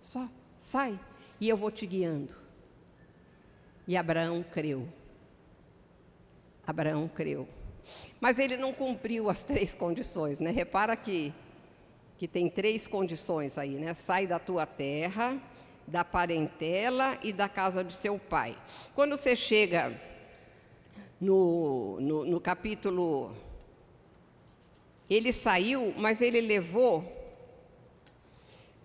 [0.00, 0.28] Só,
[0.58, 0.98] sai,
[1.40, 2.36] e eu vou te guiando.
[3.86, 4.88] E Abraão creu.
[6.66, 7.48] Abraão creu.
[8.20, 10.50] Mas ele não cumpriu as três condições, né?
[10.50, 11.32] Repara que,
[12.18, 13.94] que tem três condições aí, né?
[13.94, 15.40] Sai da tua terra,
[15.86, 18.56] da parentela e da casa de seu pai.
[18.94, 19.92] Quando você chega
[21.20, 23.34] no, no, no capítulo.
[25.08, 27.12] Ele saiu, mas ele levou.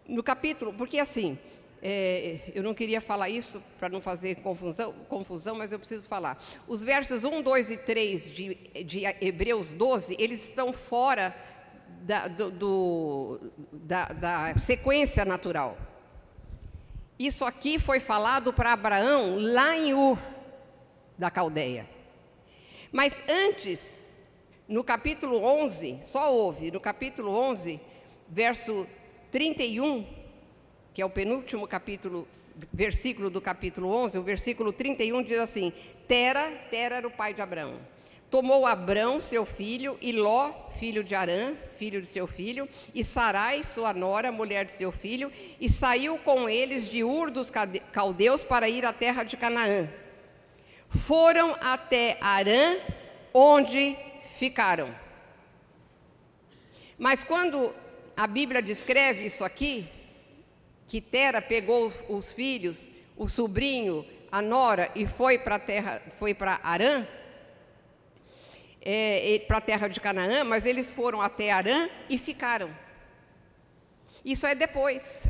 [0.08, 1.38] No capítulo, porque assim,
[1.82, 6.42] é, eu não queria falar isso para não fazer confusão, confusão, mas eu preciso falar.
[6.68, 8.56] Os versos 1, 2 e 3 de,
[8.86, 11.36] de Hebreus 12, eles estão fora
[12.04, 15.76] da, do, do, da, da sequência natural.
[17.18, 20.20] Isso aqui foi falado para Abraão lá em Ur,
[21.18, 21.88] da Caldeia.
[22.92, 24.08] Mas antes,
[24.68, 27.80] no capítulo 11, só houve, no capítulo 11,
[28.30, 28.88] verso
[29.32, 30.21] 31,
[30.94, 32.28] que é o penúltimo capítulo,
[32.72, 35.74] versículo do capítulo 11, o versículo 31 diz assim:
[36.08, 37.80] Tera, Tera era o pai de Abraão.
[38.30, 43.62] Tomou Abrão, seu filho, e Ló, filho de Arã, filho de seu filho, e Sarai,
[43.62, 45.30] sua nora, mulher de seu filho,
[45.60, 47.52] e saiu com eles de Ur dos
[47.92, 49.90] caldeus para ir à terra de Canaã.
[50.90, 52.78] Foram até Arã,
[53.34, 53.98] onde
[54.38, 54.96] ficaram.
[56.98, 57.76] Mas quando
[58.16, 59.90] a Bíblia descreve isso aqui,
[60.92, 66.60] que Tera pegou os filhos, o sobrinho, a nora e foi para terra, foi para
[66.62, 67.08] Arã,
[68.82, 72.70] é, para a terra de Canaã, mas eles foram até Arã e ficaram.
[74.26, 75.28] Isso é depois.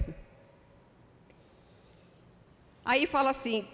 [2.84, 3.68] Aí fala assim: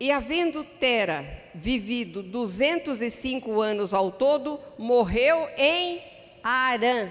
[0.00, 6.02] e havendo Tera vivido 205 anos ao todo, morreu em
[6.42, 7.10] Arã.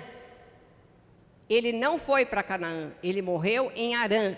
[1.50, 4.36] Ele não foi para Canaã, ele morreu em Arã.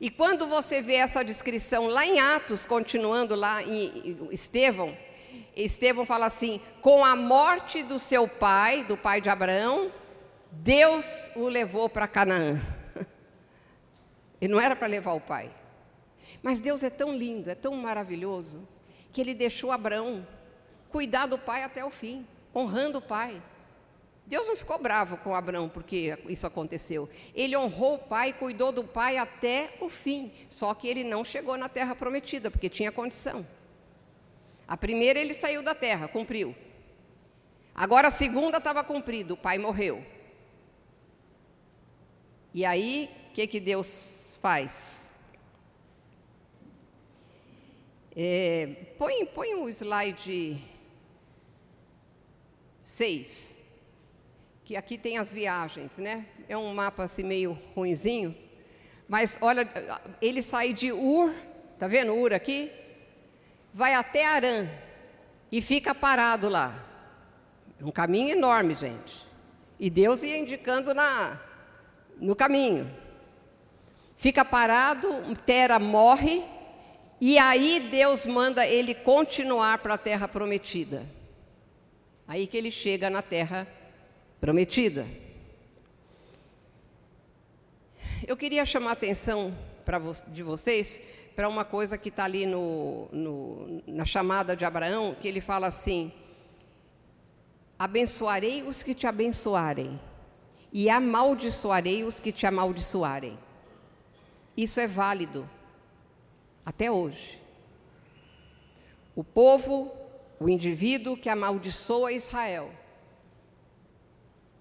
[0.00, 4.96] E quando você vê essa descrição lá em Atos, continuando lá em Estevão,
[5.54, 9.92] Estevão fala assim: com a morte do seu pai, do pai de Abraão,
[10.50, 12.60] Deus o levou para Canaã.
[14.40, 15.50] E não era para levar o pai.
[16.40, 18.66] Mas Deus é tão lindo, é tão maravilhoso,
[19.12, 20.24] que ele deixou Abraão
[20.90, 23.42] cuidar do pai até o fim, honrando o pai.
[24.28, 27.08] Deus não ficou bravo com Abraão porque isso aconteceu.
[27.34, 30.30] Ele honrou o pai, cuidou do pai até o fim.
[30.50, 33.46] Só que ele não chegou na terra prometida, porque tinha condição.
[34.66, 36.54] A primeira ele saiu da terra, cumpriu.
[37.74, 40.04] Agora a segunda estava cumprida, o pai morreu.
[42.52, 45.08] E aí, o que, que Deus faz?
[48.14, 48.66] É,
[48.98, 50.62] põe, põe o slide
[52.82, 53.57] 6
[54.68, 56.26] que aqui tem as viagens, né?
[56.46, 58.36] É um mapa assim meio ruinzinho,
[59.08, 59.66] mas olha,
[60.20, 61.34] ele sai de Ur,
[61.78, 62.70] tá vendo Ur aqui?
[63.72, 64.68] Vai até Arã
[65.50, 66.84] e fica parado lá.
[67.80, 69.26] Um caminho enorme, gente.
[69.80, 71.40] E Deus ia indicando na
[72.20, 72.94] no caminho.
[74.16, 75.08] Fica parado,
[75.46, 76.44] Tera morre,
[77.18, 81.06] e aí Deus manda ele continuar para a terra prometida.
[82.26, 83.77] Aí que ele chega na terra prometida
[84.40, 85.06] prometida.
[88.26, 89.56] Eu queria chamar a atenção
[90.28, 91.02] de vocês
[91.34, 95.68] para uma coisa que está ali no, no, na chamada de Abraão, que ele fala
[95.68, 96.12] assim:
[97.78, 99.98] abençoarei os que te abençoarem,
[100.72, 103.38] e amaldiçoarei os que te amaldiçoarem.
[104.56, 105.48] Isso é válido
[106.66, 107.40] até hoje.
[109.16, 109.92] O povo,
[110.38, 112.70] o indivíduo que amaldiçoa Israel,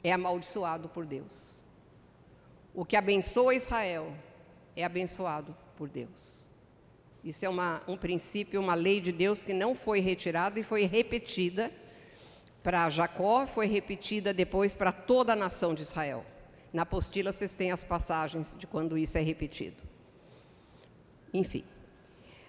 [0.07, 1.61] é amaldiçoado por Deus.
[2.73, 4.13] O que abençoa Israel
[4.75, 6.45] é abençoado por Deus.
[7.23, 10.85] Isso é uma, um princípio, uma lei de Deus que não foi retirada e foi
[10.85, 11.71] repetida
[12.63, 16.25] para Jacó, foi repetida depois para toda a nação de Israel.
[16.71, 19.83] Na apostila vocês têm as passagens de quando isso é repetido.
[21.33, 21.63] Enfim.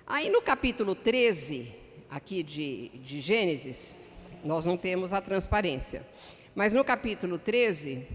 [0.07, 1.75] Aí no capítulo 13,
[2.09, 4.07] aqui de, de Gênesis,
[4.45, 6.07] nós não temos a transparência.
[6.55, 8.07] Mas no capítulo 13,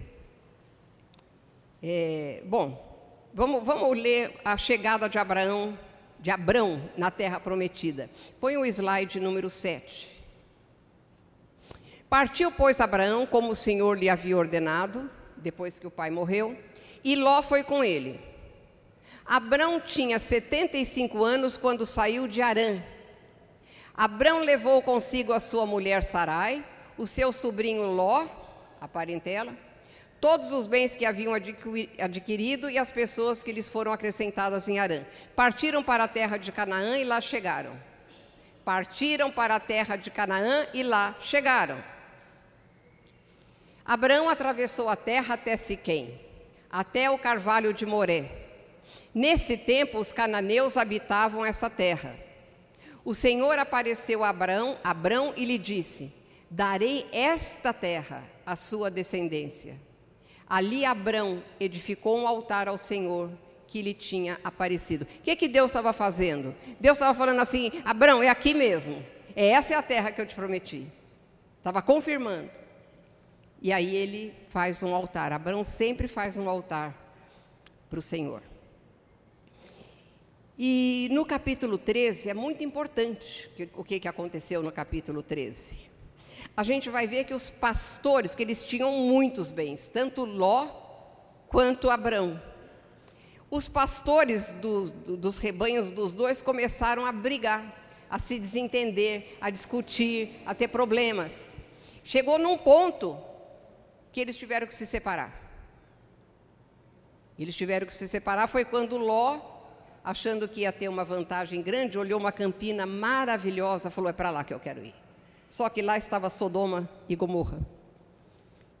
[1.82, 5.78] é, bom, vamos, vamos ler a chegada de Abraão,
[6.18, 8.10] de Abrão na terra prometida.
[8.40, 10.14] Põe o slide número 7.
[12.08, 16.56] Partiu, pois, Abraão, como o Senhor lhe havia ordenado, depois que o pai morreu,
[17.02, 18.20] e Ló foi com ele.
[19.26, 22.80] Abrão tinha 75 anos quando saiu de Arã.
[23.94, 26.64] Abrão levou consigo a sua mulher Sarai,
[26.96, 28.26] o seu sobrinho Ló,
[28.80, 29.54] a parentela,
[30.20, 31.32] todos os bens que haviam
[31.98, 35.04] adquirido e as pessoas que lhes foram acrescentadas em Arã.
[35.36, 37.78] Partiram para a terra de Canaã e lá chegaram.
[38.64, 41.82] Partiram para a terra de Canaã e lá chegaram.
[43.84, 46.18] Abraão atravessou a terra até Siquém,
[46.70, 48.30] até o carvalho de Moré.
[49.14, 52.16] Nesse tempo, os cananeus habitavam essa terra.
[53.04, 56.10] O Senhor apareceu a Abraão, Abraão e lhe disse:
[56.54, 59.76] Darei esta terra à sua descendência.
[60.48, 63.28] Ali Abrão edificou um altar ao Senhor
[63.66, 65.04] que lhe tinha aparecido.
[65.04, 66.54] O que, que Deus estava fazendo?
[66.78, 69.04] Deus estava falando assim: Abrão, é aqui mesmo.
[69.34, 70.86] É essa é a terra que eu te prometi.
[71.58, 72.52] Estava confirmando.
[73.60, 75.32] E aí ele faz um altar.
[75.32, 76.96] Abrão sempre faz um altar
[77.90, 78.42] para o Senhor.
[80.56, 85.93] E no capítulo 13 é muito importante o que, que aconteceu no capítulo 13
[86.56, 90.68] a gente vai ver que os pastores, que eles tinham muitos bens, tanto Ló
[91.48, 92.40] quanto Abrão.
[93.50, 97.62] Os pastores do, do, dos rebanhos dos dois começaram a brigar,
[98.08, 101.56] a se desentender, a discutir, a ter problemas.
[102.04, 103.18] Chegou num ponto
[104.12, 105.42] que eles tiveram que se separar.
[107.36, 109.40] Eles tiveram que se separar foi quando Ló,
[110.04, 114.44] achando que ia ter uma vantagem grande, olhou uma campina maravilhosa, falou: "É para lá
[114.44, 115.03] que eu quero ir".
[115.54, 117.60] Só que lá estava Sodoma e Gomorra.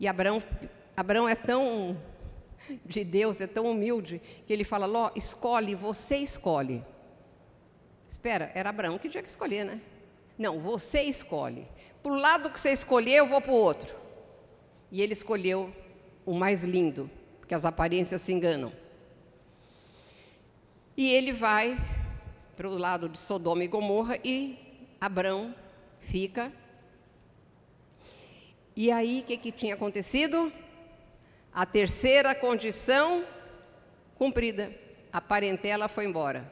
[0.00, 0.42] E Abraão,
[0.96, 1.96] Abraão é tão
[2.84, 6.84] de Deus, é tão humilde, que ele fala: Ló, escolhe, você escolhe.
[8.08, 9.80] Espera, era Abraão que tinha que escolher, né?
[10.36, 11.64] Não, você escolhe.
[12.02, 13.94] Para o lado que você escolher, eu vou para o outro.
[14.90, 15.72] E ele escolheu
[16.26, 17.08] o mais lindo,
[17.38, 18.72] porque as aparências se enganam.
[20.96, 21.78] E ele vai
[22.56, 24.58] para o lado de Sodoma e Gomorra e
[25.00, 25.54] Abraão
[26.00, 26.52] fica
[28.76, 30.52] e aí, o que, que tinha acontecido?
[31.52, 33.24] A terceira condição
[34.16, 34.74] cumprida.
[35.12, 36.50] A parentela foi embora.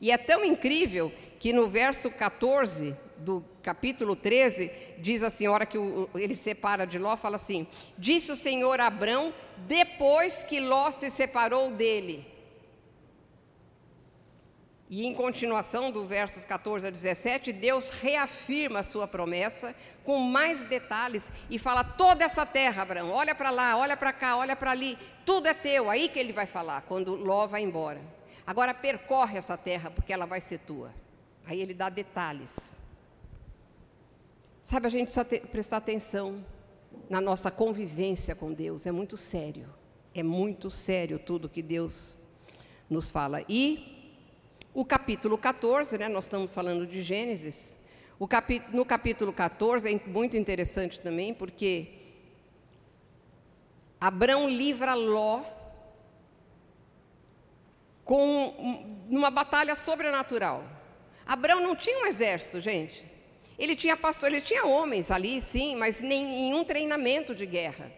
[0.00, 5.78] E é tão incrível que no verso 14 do capítulo 13, diz a senhora que
[5.78, 10.90] o, ele separa de Ló, fala assim: Disse o Senhor a Abrão, depois que Ló
[10.90, 12.26] se separou dele.
[14.96, 19.74] E em continuação do versos 14 a 17, Deus reafirma a sua promessa
[20.04, 24.36] com mais detalhes e fala: toda essa terra, Abraão, olha para lá, olha para cá,
[24.36, 25.90] olha para ali, tudo é teu.
[25.90, 28.00] Aí que ele vai falar, quando Ló vai embora.
[28.46, 30.94] Agora percorre essa terra, porque ela vai ser tua.
[31.44, 32.80] Aí ele dá detalhes.
[34.62, 36.46] Sabe, a gente precisa ter, prestar atenção
[37.10, 39.68] na nossa convivência com Deus, é muito sério.
[40.14, 42.16] É muito sério tudo que Deus
[42.88, 43.44] nos fala.
[43.48, 43.93] E
[44.74, 47.76] o capítulo 14, né, nós estamos falando de Gênesis.
[48.28, 51.92] Capi no capítulo 14 é muito interessante também, porque
[54.00, 55.42] Abrão livra Ló
[58.04, 60.64] com uma batalha sobrenatural.
[61.24, 63.04] Abrão não tinha um exército, gente.
[63.56, 67.92] Ele tinha pastor, ele tinha homens ali, sim, mas nenhum treinamento de guerra.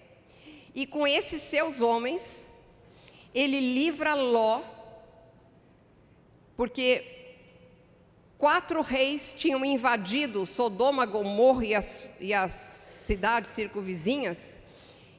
[0.75, 2.47] E com esses seus homens,
[3.35, 4.76] ele livra Ló
[6.57, 7.05] porque
[8.39, 14.59] quatro reis tinham invadido Sodoma, Gomorra e as, e as cidades circunvizinhas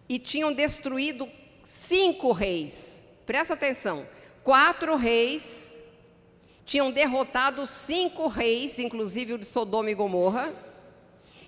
[0.09, 1.29] e tinham destruído
[1.63, 3.05] cinco reis.
[3.25, 4.07] Presta atenção:
[4.43, 5.77] quatro reis
[6.65, 10.53] tinham derrotado cinco reis, inclusive o de Sodoma e Gomorra,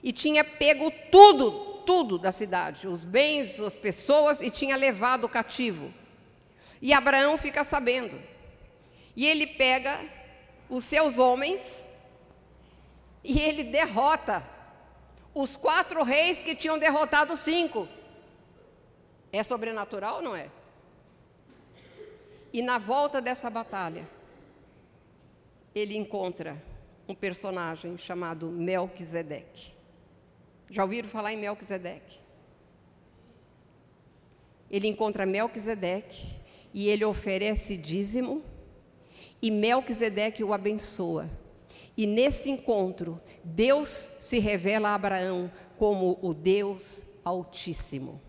[0.01, 1.51] e tinha pego tudo,
[1.85, 5.93] tudo da cidade, os bens, as pessoas, e tinha levado cativo.
[6.81, 8.17] E Abraão fica sabendo.
[9.19, 9.99] E ele pega
[10.69, 11.85] os seus homens
[13.21, 14.41] e ele derrota
[15.33, 17.85] os quatro reis que tinham derrotado cinco.
[19.29, 20.49] É sobrenatural ou não é?
[22.53, 24.07] E na volta dessa batalha,
[25.75, 26.55] ele encontra
[27.05, 29.73] um personagem chamado Melquisedeque.
[30.71, 32.21] Já ouviram falar em Melquisedeque?
[34.71, 36.39] Ele encontra Melquisedeque
[36.73, 38.45] e ele oferece dízimo
[39.41, 41.29] e Melquisedeque o abençoa.
[41.95, 48.21] E nesse encontro, Deus se revela a Abraão como o Deus Altíssimo.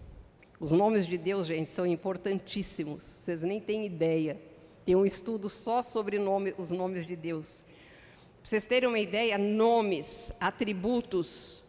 [0.59, 4.41] Os nomes de Deus, gente, são importantíssimos, vocês nem têm ideia.
[4.85, 7.63] Tem um estudo só sobre nome, os nomes de Deus.
[7.63, 11.63] Para vocês terem uma ideia, nomes, atributos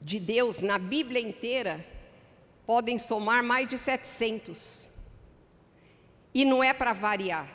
[0.00, 1.84] de Deus na Bíblia inteira
[2.66, 4.88] podem somar mais de 700.
[6.34, 7.48] E não é para variar.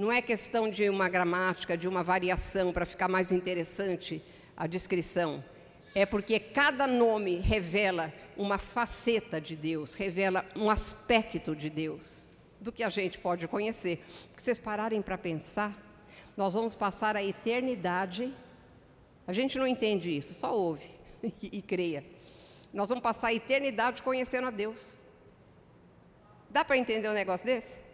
[0.00, 4.24] Não é questão de uma gramática, de uma variação para ficar mais interessante
[4.56, 5.44] a descrição.
[5.94, 12.72] É porque cada nome revela uma faceta de Deus, revela um aspecto de Deus, do
[12.72, 14.02] que a gente pode conhecer.
[14.38, 15.76] Se vocês pararem para pensar,
[16.34, 18.34] nós vamos passar a eternidade.
[19.26, 20.88] A gente não entende isso, só ouve
[21.22, 22.02] e, e creia.
[22.72, 25.02] Nós vamos passar a eternidade conhecendo a Deus.
[26.48, 27.89] Dá para entender um negócio desse?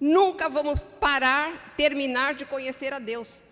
[0.00, 3.42] Nunca vamos parar, terminar de conhecer a Deus.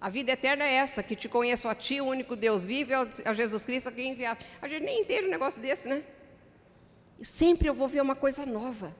[0.00, 2.92] A vida eterna é essa, que te conheço a ti, o único Deus vivo,
[3.24, 4.44] a Jesus Cristo a quem enviaste.
[4.60, 6.02] A gente nem entende um negócio desse, né?
[7.22, 8.96] Sempre eu vou ver uma coisa nova.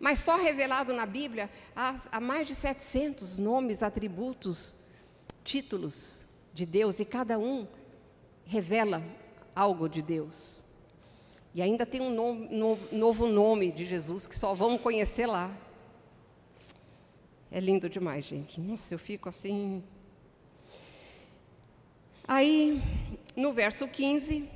[0.00, 4.76] Mas só revelado na Bíblia há, há mais de 700 nomes, atributos,
[5.44, 7.68] títulos de Deus, e cada um
[8.44, 9.02] revela
[9.54, 10.62] algo de Deus.
[11.54, 12.10] E ainda tem um
[12.90, 15.50] novo nome de Jesus que só vamos conhecer lá.
[17.50, 18.60] É lindo demais, gente.
[18.60, 19.82] Nossa, eu fico assim
[22.28, 22.82] Aí,
[23.36, 24.50] no verso 15,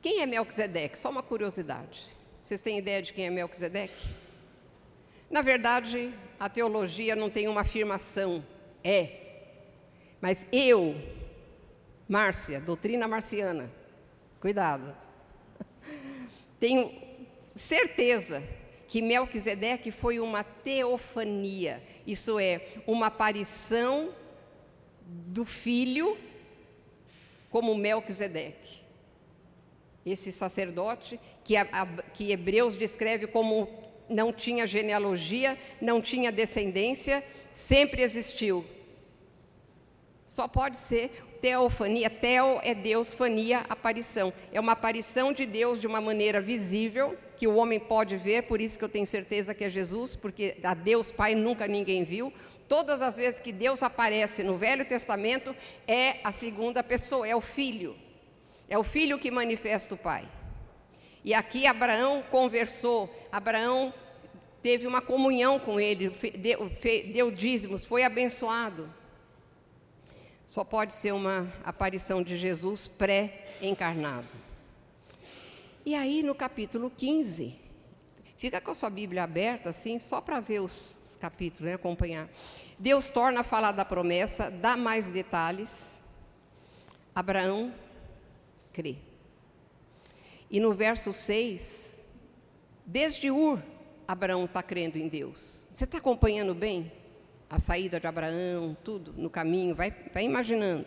[0.00, 0.98] quem é Melquisedeque?
[0.98, 2.08] Só uma curiosidade.
[2.42, 4.08] Vocês têm ideia de quem é Melquisedeque?
[5.30, 8.42] Na verdade, a teologia não tem uma afirmação,
[8.82, 9.10] é.
[10.22, 10.94] Mas eu,
[12.08, 13.70] Márcia, doutrina marciana,
[14.40, 14.96] cuidado,
[16.58, 16.90] tenho
[17.54, 18.42] certeza
[18.86, 24.14] que Melquisedeque foi uma teofania, isso é, uma aparição
[25.06, 26.16] do filho
[27.50, 28.82] como Melquisedeque.
[30.04, 33.68] Esse sacerdote que, a, a, que Hebreus descreve como
[34.08, 38.64] não tinha genealogia, não tinha descendência, sempre existiu.
[40.26, 42.08] Só pode ser teofania.
[42.08, 44.32] Teo é Deus, fania, aparição.
[44.50, 48.62] É uma aparição de Deus de uma maneira visível, que o homem pode ver, por
[48.62, 52.32] isso que eu tenho certeza que é Jesus, porque a Deus Pai nunca ninguém viu.
[52.66, 55.54] Todas as vezes que Deus aparece no Velho Testamento,
[55.86, 57.94] é a segunda pessoa, é o filho.
[58.66, 60.26] É o filho que manifesta o Pai.
[61.22, 63.92] E aqui Abraão conversou, Abraão
[64.62, 66.10] teve uma comunhão com ele,
[67.12, 68.88] deu, dízimos, foi abençoado.
[70.54, 74.28] Só pode ser uma aparição de Jesus pré-encarnado.
[75.84, 77.58] E aí no capítulo 15,
[78.36, 82.28] fica com a sua Bíblia aberta assim, só para ver os, capítulo, né, acompanhar.
[82.78, 85.98] Deus torna a falar da promessa, dá mais detalhes.
[87.12, 87.74] Abraão
[88.72, 88.98] crê.
[90.48, 92.00] E no verso 6,
[92.86, 93.60] desde Ur,
[94.06, 95.66] Abraão está crendo em Deus.
[95.74, 96.92] Você está acompanhando bem
[97.48, 100.86] a saída de Abraão, tudo no caminho, vai, vai imaginando.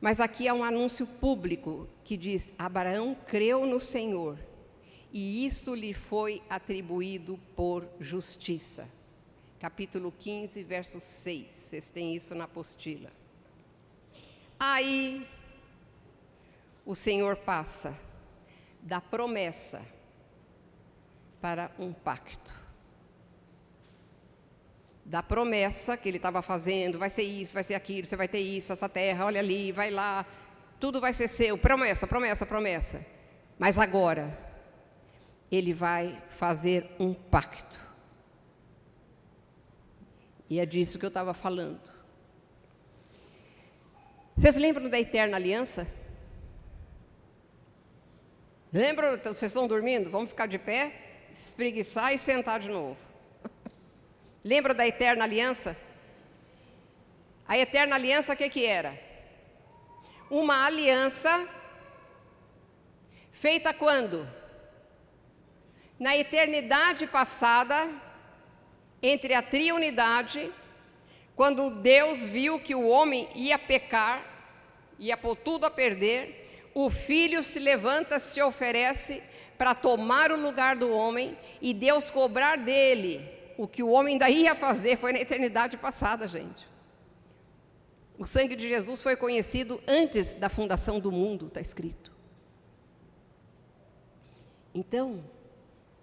[0.00, 4.38] Mas aqui há um anúncio público que diz: Abraão creu no Senhor
[5.12, 8.88] e isso lhe foi atribuído por justiça.
[9.60, 11.52] Capítulo 15, verso 6.
[11.52, 13.12] Vocês têm isso na apostila.
[14.58, 15.26] Aí
[16.84, 17.96] o Senhor passa
[18.80, 19.82] da promessa
[21.40, 22.61] para um pacto.
[25.12, 28.38] Da promessa que ele estava fazendo, vai ser isso, vai ser aquilo, você vai ter
[28.38, 30.24] isso, essa terra, olha ali, vai lá,
[30.80, 31.58] tudo vai ser seu.
[31.58, 33.04] Promessa, promessa, promessa.
[33.58, 34.34] Mas agora,
[35.50, 37.78] ele vai fazer um pacto.
[40.48, 41.92] E é disso que eu estava falando.
[44.34, 45.86] Vocês lembram da eterna aliança?
[48.72, 49.18] Lembram?
[49.18, 50.08] Vocês estão dormindo?
[50.08, 50.90] Vamos ficar de pé,
[51.34, 53.11] espreguiçar e sentar de novo.
[54.44, 55.76] Lembra da eterna aliança?
[57.46, 58.98] A eterna aliança, o que, que era?
[60.30, 61.48] Uma aliança
[63.30, 64.26] feita quando?
[66.02, 67.88] na eternidade passada,
[69.00, 70.50] entre a triunidade,
[71.36, 74.20] quando Deus viu que o homem ia pecar,
[74.98, 79.22] ia pôr tudo a perder, o filho se levanta, se oferece
[79.56, 83.20] para tomar o lugar do homem e Deus cobrar dele
[83.62, 86.68] o que o homem ainda ia fazer foi na eternidade passada, gente.
[88.18, 92.10] O sangue de Jesus foi conhecido antes da fundação do mundo, está escrito.
[94.74, 95.24] Então,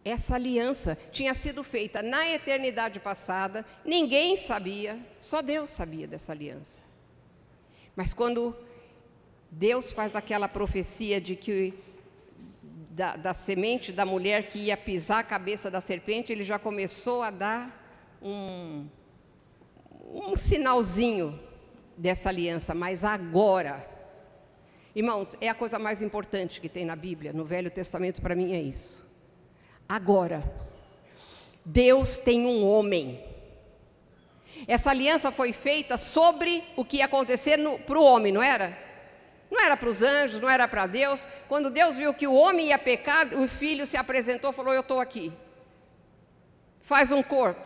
[0.06, 6.82] essa aliança tinha sido feita na eternidade passada, ninguém sabia, só Deus sabia dessa aliança.
[7.94, 8.56] Mas quando
[9.52, 11.74] Deus faz aquela profecia de que
[13.00, 17.24] da, da, semente da mulher que ia pisar a cabeça da serpente, ele já começou
[17.24, 18.90] a dar um,
[20.04, 21.40] um sinalzinho
[21.96, 23.90] dessa aliança, mas agora.
[24.94, 28.52] Irmãos, é a coisa mais importante que tem na Bíblia, no Velho Testamento, para mim
[28.52, 29.08] é isso.
[29.88, 30.44] Agora,
[31.64, 33.24] Deus tem um homem.
[34.68, 38.78] Essa aliança foi feita sobre o que ia acontecer para o homem, não era?
[39.50, 41.28] Não era para os anjos, não era para Deus.
[41.48, 44.82] Quando Deus viu que o homem ia pecar, o filho se apresentou e falou: Eu
[44.82, 45.34] estou aqui.
[46.82, 47.62] Faz um corpo.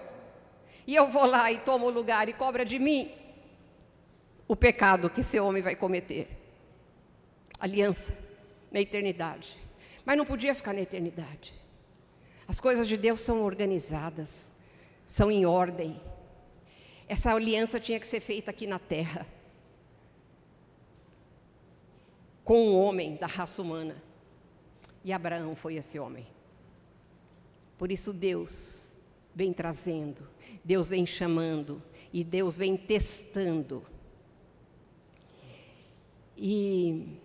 [0.87, 3.11] E eu vou lá e tomo o lugar e cobra de mim
[4.47, 6.27] o pecado que esse homem vai cometer.
[7.59, 8.17] Aliança
[8.71, 9.57] na eternidade.
[10.05, 11.53] Mas não podia ficar na eternidade.
[12.47, 14.51] As coisas de Deus são organizadas,
[15.05, 15.99] são em ordem.
[17.07, 19.25] Essa aliança tinha que ser feita aqui na terra.
[22.43, 24.01] Com um homem da raça humana.
[25.03, 26.25] E Abraão foi esse homem.
[27.77, 28.93] Por isso Deus
[29.35, 30.27] vem trazendo,
[30.63, 31.81] Deus vem chamando
[32.11, 33.85] e Deus vem testando.
[36.37, 37.19] E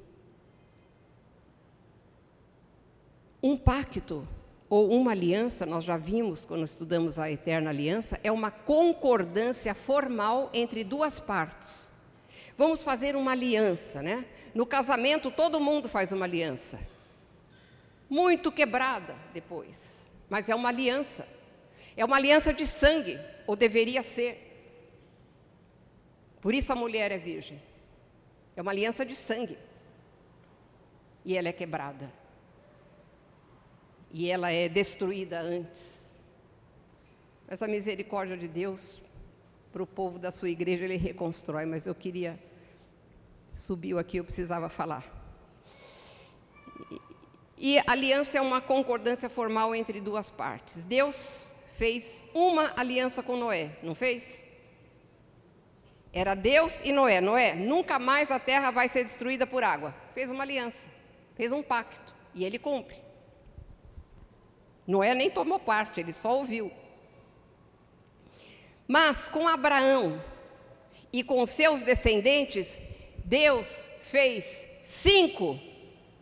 [3.43, 4.27] um pacto
[4.69, 10.51] ou uma aliança, nós já vimos quando estudamos a eterna aliança, é uma concordância formal
[10.53, 11.91] entre duas partes.
[12.57, 14.27] Vamos fazer uma aliança, né?
[14.59, 16.81] No casamento todo mundo faz uma aliança.
[18.11, 21.29] Muito quebrada depois, mas é uma aliança.
[21.97, 24.33] É uma aliança de sangue, ou deveria ser.
[26.41, 27.63] Por isso a mulher é virgem.
[28.57, 29.57] É uma aliança de sangue.
[31.25, 32.13] E ela é quebrada
[34.11, 36.11] e ela é destruída antes.
[37.49, 39.01] Mas a misericórdia de Deus
[39.73, 42.48] para o povo da sua igreja ele reconstrói, mas eu queria
[43.59, 45.05] subiu aqui, eu precisava falar.
[47.57, 50.85] E, aliança é uma concordância formal entre duas partes.
[50.85, 54.47] Deus fez uma aliança com Noé, não fez?
[56.13, 57.21] Era Deus e Noé.
[57.21, 59.93] Noé, nunca mais a terra vai ser destruída por água.
[60.15, 60.89] Fez uma aliança,
[61.35, 62.97] fez um pacto e ele cumpre.
[64.87, 66.71] Noé nem tomou parte, ele só ouviu.
[68.87, 70.23] Mas com Abraão
[71.13, 72.81] e com seus descendentes,
[73.29, 75.61] Deus fez cinco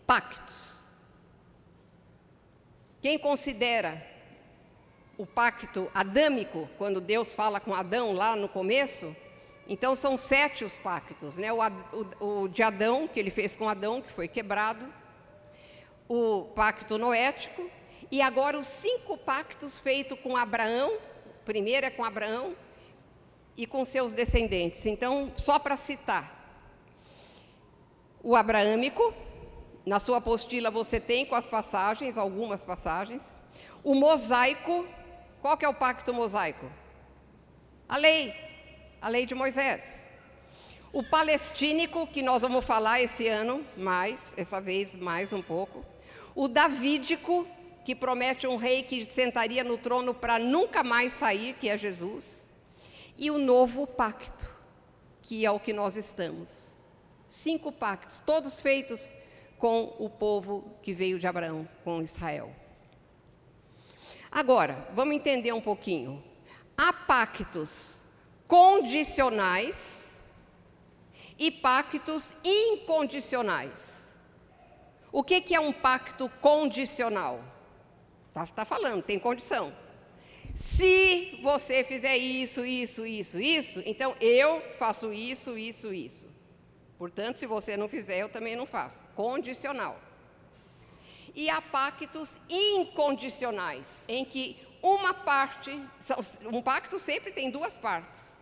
[0.05, 0.81] pactos.
[3.01, 4.05] Quem considera
[5.17, 9.15] o pacto adâmico, quando Deus fala com Adão lá no começo,
[9.69, 11.53] então são sete os pactos, né?
[11.53, 14.93] O, o, o, de Adão, que ele fez com Adão, que foi quebrado,
[16.09, 17.71] o pacto noético,
[18.11, 22.57] e agora os cinco pactos feitos com Abraão, o primeiro é com Abraão
[23.57, 24.85] e com seus descendentes.
[24.87, 26.36] Então, só para citar,
[28.27, 29.15] o abraâmico,
[29.87, 33.39] na sua apostila você tem com as passagens, algumas passagens.
[33.85, 34.85] O mosaico,
[35.41, 36.69] qual que é o pacto mosaico?
[37.89, 38.35] A lei,
[39.01, 40.11] a lei de Moisés.
[40.93, 45.85] O palestínico, que nós vamos falar esse ano mais, essa vez mais um pouco.
[46.35, 47.47] O davídico,
[47.85, 52.51] que promete um rei que sentaria no trono para nunca mais sair, que é Jesus,
[53.17, 54.53] e o novo pacto,
[55.23, 56.76] que é o que nós estamos.
[57.37, 59.15] Cinco pactos, todos feitos
[59.59, 62.51] com o povo que veio de Abraão, com Israel.
[64.33, 66.25] Agora, vamos entender um pouquinho.
[66.75, 68.01] Há pactos
[68.49, 70.13] condicionais
[71.39, 74.15] e pactos incondicionais.
[75.13, 77.45] O que, que é um pacto condicional?
[78.29, 79.77] Está tá falando, tem condição.
[80.55, 86.36] Se você fizer isso, isso, isso, isso, então eu faço isso, isso, isso.
[86.99, 89.05] Portanto, se você não fizer, eu também não faço.
[89.15, 90.01] Condicional.
[91.35, 95.71] E há pactos incondicionais, em que uma parte,
[96.51, 98.39] um pacto sempre tem duas partes,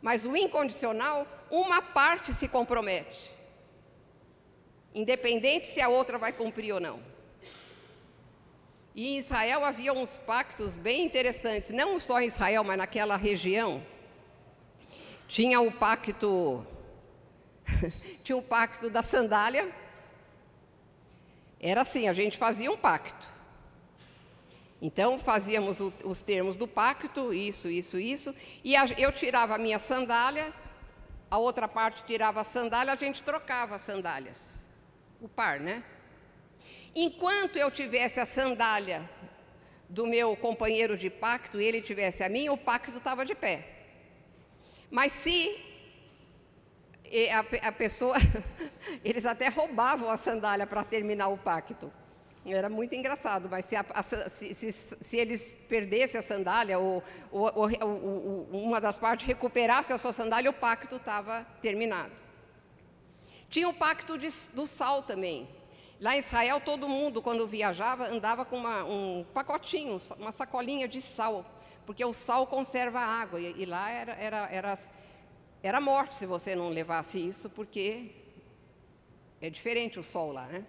[0.00, 3.34] mas o incondicional, uma parte se compromete,
[4.94, 7.02] independente se a outra vai cumprir ou não.
[8.94, 13.82] E em Israel havia uns pactos bem interessantes, não só em Israel, mas naquela região.
[15.28, 16.66] Tinha o pacto
[18.22, 19.70] tinha o pacto da sandália.
[21.60, 23.28] Era assim, a gente fazia um pacto.
[24.80, 29.58] Então fazíamos o, os termos do pacto, isso, isso, isso, e a, eu tirava a
[29.58, 30.52] minha sandália,
[31.28, 34.54] a outra parte tirava a sandália, a gente trocava as sandálias.
[35.20, 35.82] O par, né?
[36.94, 39.08] Enquanto eu tivesse a sandália
[39.88, 43.66] do meu companheiro de pacto e ele tivesse a minha, o pacto estava de pé.
[44.90, 45.67] Mas se
[47.32, 48.16] a, a pessoa,
[49.04, 51.90] eles até roubavam a sandália para terminar o pacto.
[52.44, 57.02] Era muito engraçado, mas se, a, a, se, se, se, eles perdessem a sandália, ou,
[57.30, 62.12] ou, ou, uma das partes recuperasse a sua sandália, o pacto estava terminado.
[63.48, 65.48] Tinha o pacto de, do sal também.
[66.00, 71.02] Lá em Israel, todo mundo, quando viajava, andava com uma, um pacotinho, uma sacolinha de
[71.02, 71.44] sal,
[71.84, 74.78] porque o sal conserva a água, e, e lá era, era, era,
[75.62, 78.10] era morte se você não levasse isso, porque
[79.40, 80.64] é diferente o sol lá, né?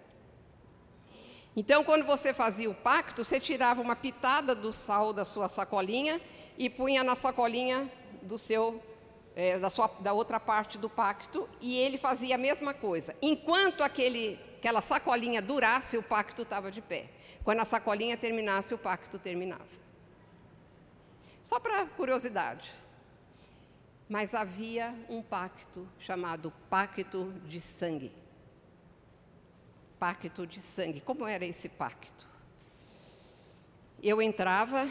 [1.56, 6.20] Então, quando você fazia o pacto, você tirava uma pitada do sal da sua sacolinha
[6.56, 7.90] e punha na sacolinha
[8.22, 8.80] do seu,
[9.34, 13.16] é, da, sua, da outra parte do pacto, e ele fazia a mesma coisa.
[13.20, 17.10] Enquanto aquele, aquela sacolinha durasse, o pacto estava de pé.
[17.42, 19.80] Quando a sacolinha terminasse, o pacto terminava.
[21.42, 22.79] Só para curiosidade.
[24.10, 28.12] Mas havia um pacto chamado Pacto de Sangue
[30.00, 31.02] pacto de sangue.
[31.02, 32.26] Como era esse pacto?
[34.02, 34.90] Eu entrava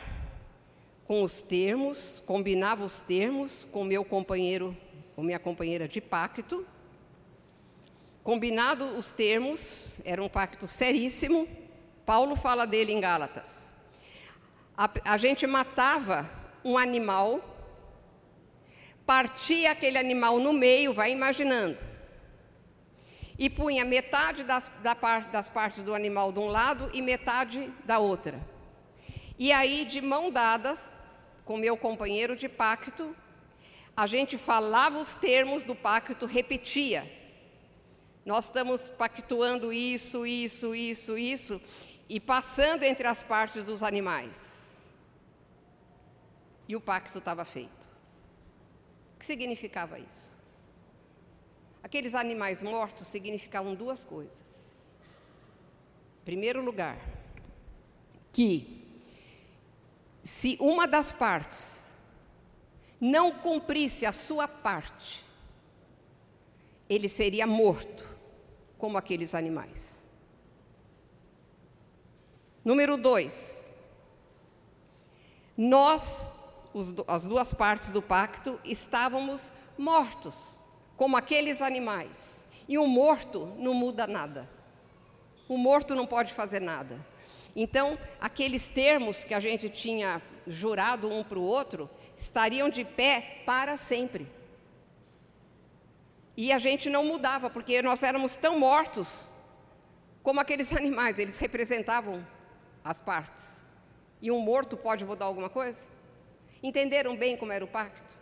[1.08, 4.78] com os termos, combinava os termos com meu companheiro,
[5.16, 6.64] com minha companheira de pacto.
[8.24, 11.48] Combinado os termos, era um pacto seríssimo.
[12.06, 13.72] Paulo fala dele em Gálatas.
[14.78, 16.30] A, a gente matava
[16.64, 17.49] um animal,
[19.10, 21.80] partia aquele animal no meio, vai imaginando
[23.40, 24.94] e punha metade das, da
[25.32, 28.40] das partes do animal de um lado e metade da outra.
[29.40, 30.92] E aí, de mão dadas,
[31.44, 33.16] com meu companheiro de pacto,
[33.98, 37.10] a gente falava os termos do pacto, repetia.
[38.24, 41.62] Nós estamos pactuando isso, isso, isso, isso,
[42.08, 44.78] e passando entre as partes dos animais.
[46.68, 47.89] E o pacto estava feito.
[49.20, 50.34] O que significava isso?
[51.84, 54.94] Aqueles animais mortos significavam duas coisas.
[56.22, 56.98] Em primeiro lugar,
[58.32, 58.88] que
[60.24, 61.92] se uma das partes
[63.00, 65.26] não cumprisse a sua parte,
[66.88, 68.08] ele seria morto,
[68.78, 70.10] como aqueles animais.
[72.64, 73.70] Número dois,
[75.58, 76.34] nós,
[77.08, 80.60] as duas partes do pacto, estávamos mortos
[80.98, 82.46] como aqueles animais.
[82.68, 84.50] E o morto não muda nada.
[85.48, 87.04] O morto não pode fazer nada.
[87.56, 93.42] Então, aqueles termos que a gente tinha jurado um para o outro estariam de pé
[93.46, 94.28] para sempre.
[96.38, 99.30] E a gente não mudava, porque nós éramos tão mortos
[100.22, 102.26] como aqueles animais, eles representavam
[102.84, 103.62] as partes.
[104.22, 105.82] E um morto pode mudar alguma coisa?
[106.62, 108.16] Entenderam bem como era o pacto?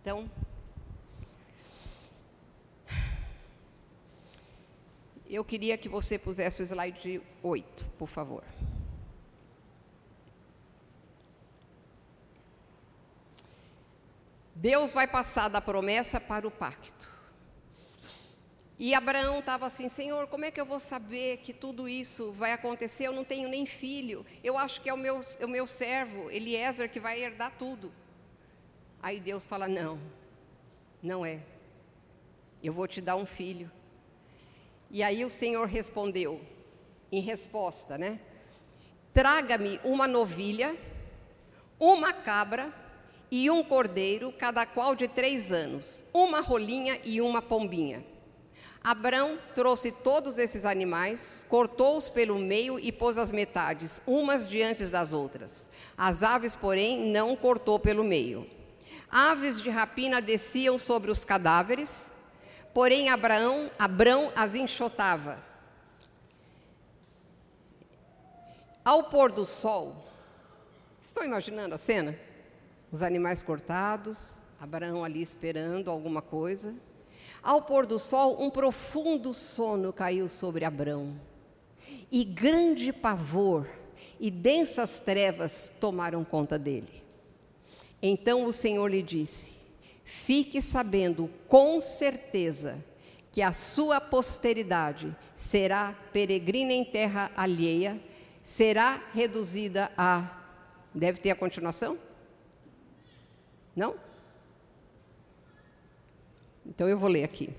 [0.00, 0.28] Então,
[5.32, 8.42] Eu queria que você pusesse o slide 8, por favor.
[14.56, 17.08] Deus vai passar da promessa para o pacto.
[18.82, 22.52] E Abraão estava assim: Senhor, como é que eu vou saber que tudo isso vai
[22.52, 23.06] acontecer?
[23.06, 24.24] Eu não tenho nem filho.
[24.42, 27.92] Eu acho que é o meu, é o meu servo, Eliezer, que vai herdar tudo.
[29.02, 30.00] Aí Deus fala: Não,
[31.02, 31.40] não é.
[32.62, 33.70] Eu vou te dar um filho.
[34.90, 36.40] E aí o Senhor respondeu,
[37.12, 38.18] em resposta, né?
[39.12, 40.74] Traga-me uma novilha,
[41.78, 42.72] uma cabra
[43.30, 48.02] e um cordeiro, cada qual de três anos, uma rolinha e uma pombinha.
[48.82, 55.12] Abrão trouxe todos esses animais, cortou-os pelo meio e pôs as metades, umas diante das
[55.12, 55.68] outras.
[55.96, 58.46] As aves, porém, não cortou pelo meio.
[59.10, 62.10] Aves de rapina desciam sobre os cadáveres,
[62.72, 65.38] Porém, Abraão, Abrão as enxotava.
[68.84, 70.04] Ao pôr do sol,
[71.00, 72.16] estão imaginando a cena?
[72.92, 76.74] Os animais cortados, Abraão ali esperando alguma coisa.
[77.42, 81.18] Ao pôr do sol, um profundo sono caiu sobre Abrão,
[82.12, 83.66] e grande pavor
[84.18, 87.02] e densas trevas tomaram conta dele.
[88.02, 89.52] Então o Senhor lhe disse:
[90.04, 92.84] Fique sabendo com certeza
[93.32, 97.98] que a sua posteridade será peregrina em terra alheia,
[98.44, 100.36] será reduzida a.
[100.94, 101.96] Deve ter a continuação?
[103.74, 104.09] Não?
[106.64, 107.50] Então eu vou ler aqui.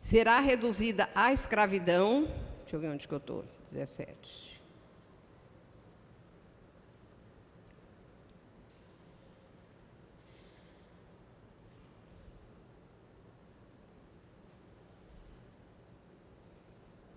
[0.00, 2.28] Será reduzida à escravidão.
[2.60, 3.44] Deixa eu ver onde que eu estou.
[3.72, 4.46] 17.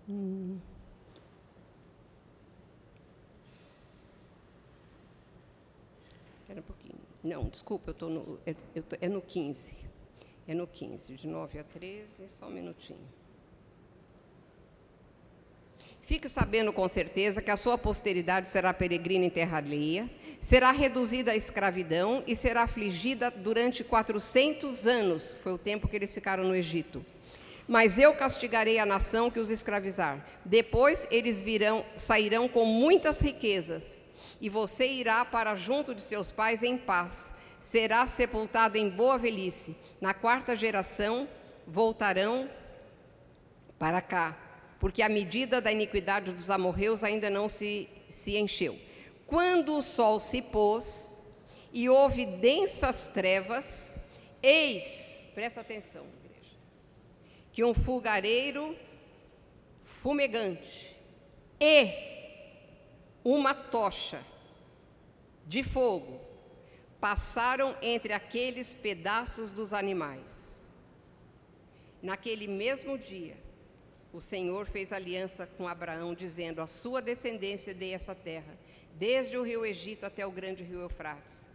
[0.08, 0.58] Hum.
[6.42, 7.09] Espera um pouquinho.
[7.22, 8.38] Não, desculpa, eu tô no,
[8.74, 9.76] eu tô, é no 15.
[10.48, 12.98] É no 15, de 9 a 13, só um minutinho.
[16.10, 20.10] Fique sabendo com certeza que a sua posteridade será peregrina em terra alheia,
[20.40, 25.36] será reduzida à escravidão e será afligida durante 400 anos.
[25.40, 27.06] Foi o tempo que eles ficaram no Egito.
[27.68, 30.26] Mas eu castigarei a nação que os escravizar.
[30.44, 34.02] Depois eles virão, sairão com muitas riquezas,
[34.40, 37.34] e você irá para junto de seus pais em paz.
[37.60, 39.76] Será sepultado em boa velhice.
[40.00, 41.28] Na quarta geração
[41.66, 42.48] voltarão
[43.78, 48.78] para cá porque a medida da iniquidade dos amorreus ainda não se, se encheu.
[49.26, 51.14] Quando o sol se pôs
[51.70, 53.94] e houve densas trevas,
[54.42, 56.56] eis, presta atenção, igreja,
[57.52, 58.74] que um fogareiro
[59.84, 60.96] fumegante
[61.60, 61.92] e
[63.22, 64.24] uma tocha
[65.50, 66.20] de fogo
[67.00, 70.70] passaram entre aqueles pedaços dos animais.
[72.00, 73.36] Naquele mesmo dia,
[74.12, 78.56] o Senhor fez aliança com Abraão, dizendo: A sua descendência dê essa terra,
[78.94, 81.48] desde o rio Egito até o grande rio Eufrates.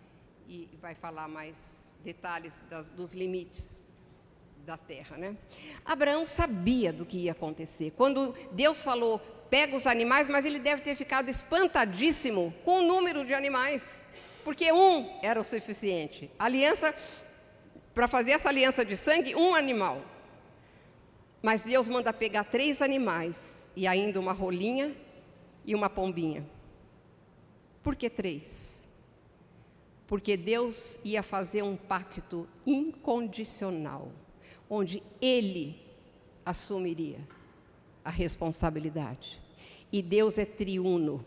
[0.46, 3.82] E vai falar mais detalhes das, dos limites
[4.66, 5.38] da terra, né?
[5.86, 7.94] Abraão sabia do que ia acontecer.
[7.96, 13.26] Quando Deus falou, pega os animais, mas ele deve ter ficado espantadíssimo com o número
[13.26, 14.06] de animais,
[14.44, 16.30] porque um era o suficiente.
[16.38, 16.94] Aliança,
[17.94, 20.02] para fazer essa aliança de sangue, um animal.
[21.42, 24.96] Mas Deus manda pegar três animais e ainda uma rolinha
[25.64, 26.46] e uma pombinha.
[27.84, 28.84] Por que três?
[30.08, 34.12] Porque Deus ia fazer um pacto incondicional,
[34.70, 35.80] onde Ele
[36.46, 37.20] assumiria
[38.06, 39.42] a responsabilidade.
[39.92, 41.26] E Deus é triuno,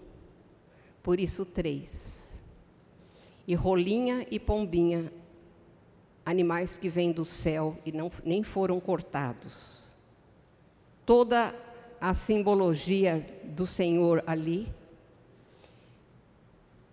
[1.03, 2.43] por isso três.
[3.47, 5.13] E rolinha e pombinha,
[6.25, 9.89] animais que vêm do céu e não, nem foram cortados
[11.09, 11.55] toda
[11.99, 14.71] a simbologia do Senhor ali.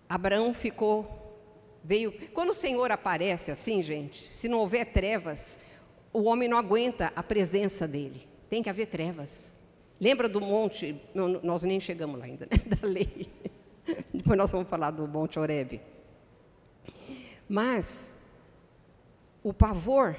[0.07, 1.35] Abraão ficou,
[1.83, 2.13] veio.
[2.29, 5.59] Quando o Senhor aparece assim, gente, se não houver trevas,
[6.13, 8.25] o homem não aguenta a presença dele.
[8.49, 9.54] Tem que haver trevas.
[10.05, 11.01] Lembra do monte?
[11.41, 12.57] Nós nem chegamos lá ainda, né?
[12.75, 13.27] da lei.
[14.13, 15.81] Depois nós vamos falar do Monte Oreb.
[17.49, 18.13] Mas
[19.41, 20.15] o pavor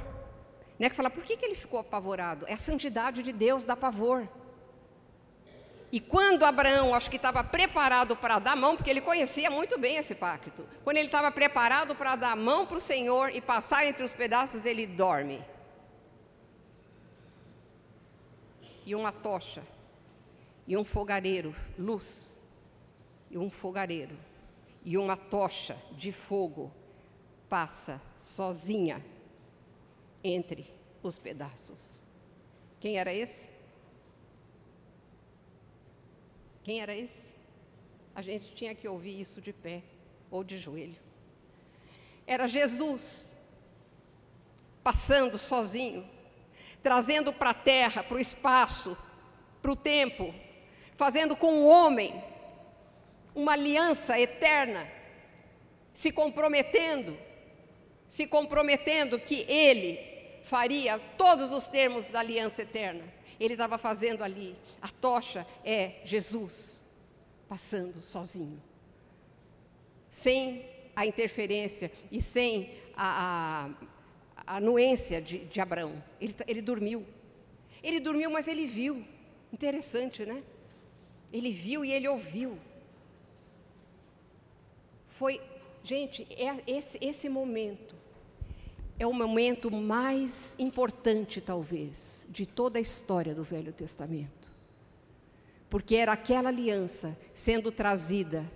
[0.77, 2.45] né, que fala, por que, que ele ficou apavorado?
[2.49, 4.29] É a santidade de Deus dá pavor.
[5.93, 9.99] E quando Abraão, acho que estava preparado para dar mão, porque ele conhecia muito bem
[9.99, 14.05] esse pacto, quando ele estava preparado para dar mão para o Senhor e passar entre
[14.05, 15.45] os pedaços, ele dorme.
[18.85, 19.63] E uma tocha,
[20.67, 22.41] e um fogareiro, luz,
[23.31, 24.17] e um fogareiro,
[24.85, 26.73] e uma tocha de fogo
[27.49, 29.05] passa sozinha
[30.23, 32.05] entre os pedaços.
[32.81, 33.49] Quem era esse?
[36.63, 37.35] Quem era esse?
[38.15, 39.83] A gente tinha que ouvir isso de pé
[40.31, 40.97] ou de joelho.
[42.27, 43.33] Era Jesus
[44.83, 46.09] passando sozinho,
[46.83, 48.97] trazendo para a terra, para o espaço,
[49.61, 50.35] para o tempo,
[50.97, 52.23] fazendo com o homem
[53.35, 54.91] uma aliança eterna,
[55.93, 57.17] se comprometendo,
[58.09, 59.99] se comprometendo que ele
[60.43, 63.05] faria todos os termos da aliança eterna.
[63.39, 64.57] Ele estava fazendo ali.
[64.81, 66.83] A tocha é Jesus
[67.47, 68.61] passando sozinho,
[70.09, 70.65] sem
[70.97, 73.69] a interferência e sem a,
[74.47, 76.03] a, a anuência de, de Abraão.
[76.19, 77.07] Ele, ele dormiu.
[77.83, 79.07] Ele dormiu, mas ele viu.
[79.53, 80.43] Interessante, né?
[81.33, 82.59] Ele viu e ele ouviu.
[85.09, 85.41] Foi,
[85.83, 87.97] gente, é esse, esse momento
[88.99, 94.51] é o momento mais importante, talvez, de toda a história do Velho Testamento.
[95.69, 98.51] Porque era aquela aliança sendo trazida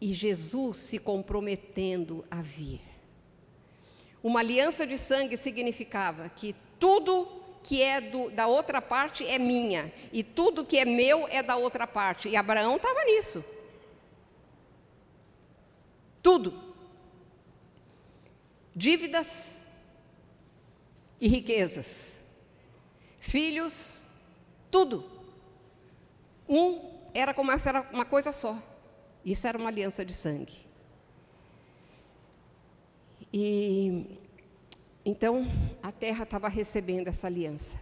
[0.00, 2.80] e Jesus se comprometendo a vir.
[4.22, 7.37] Uma aliança de sangue significava que tudo
[7.68, 11.54] que é do, da outra parte é minha, e tudo que é meu é da
[11.54, 12.26] outra parte.
[12.26, 13.44] E Abraão estava nisso.
[16.22, 16.66] Tudo
[18.74, 19.60] dívidas
[21.20, 22.18] e riquezas,
[23.20, 24.06] filhos,
[24.70, 25.04] tudo.
[26.48, 28.56] Um era como se era uma coisa só.
[29.22, 30.56] Isso era uma aliança de sangue.
[33.30, 34.06] E
[35.08, 35.46] então
[35.82, 37.80] a terra estava recebendo essa aliança.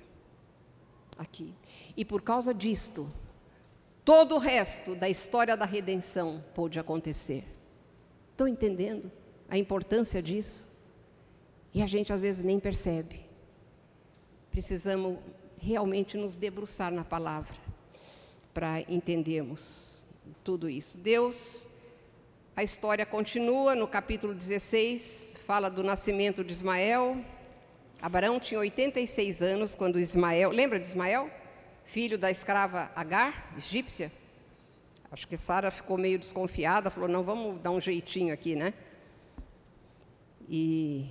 [1.18, 1.53] aqui.
[1.97, 3.11] E por causa disto,
[4.05, 7.43] todo o resto da história da redenção pôde acontecer.
[8.31, 9.11] Estão entendendo
[9.49, 10.68] a importância disso?
[11.74, 13.27] E a gente às vezes nem percebe.
[14.53, 15.18] Precisamos
[15.59, 17.57] realmente nos debruçar na palavra
[18.55, 20.01] para entendermos
[20.45, 20.97] tudo isso.
[20.97, 21.66] Deus,
[22.57, 27.23] a história continua no capítulo 16, fala do nascimento de Ismael.
[28.01, 31.31] Abraão tinha 86 anos quando Ismael, lembra de Ismael?
[31.85, 34.11] Filho da escrava Agar, egípcia.
[35.13, 38.73] Acho que Sara ficou meio desconfiada, falou: não, vamos dar um jeitinho aqui, né?
[40.49, 41.11] E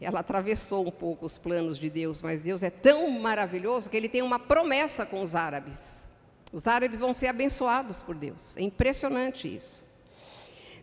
[0.00, 4.08] ela atravessou um pouco os planos de Deus, mas Deus é tão maravilhoso que ele
[4.08, 6.08] tem uma promessa com os árabes.
[6.50, 8.56] Os árabes vão ser abençoados por Deus.
[8.56, 9.89] É impressionante isso.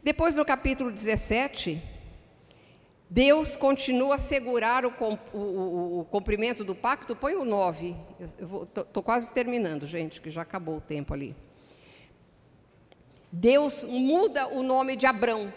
[0.07, 1.83] Depois, no capítulo 17,
[3.09, 4.93] Deus continua a segurar o,
[5.33, 7.13] o, o, o cumprimento do pacto.
[7.13, 7.93] Põe o 9.
[8.17, 11.35] Estou quase terminando, gente, que já acabou o tempo ali.
[13.29, 15.51] Deus muda o nome de Abrão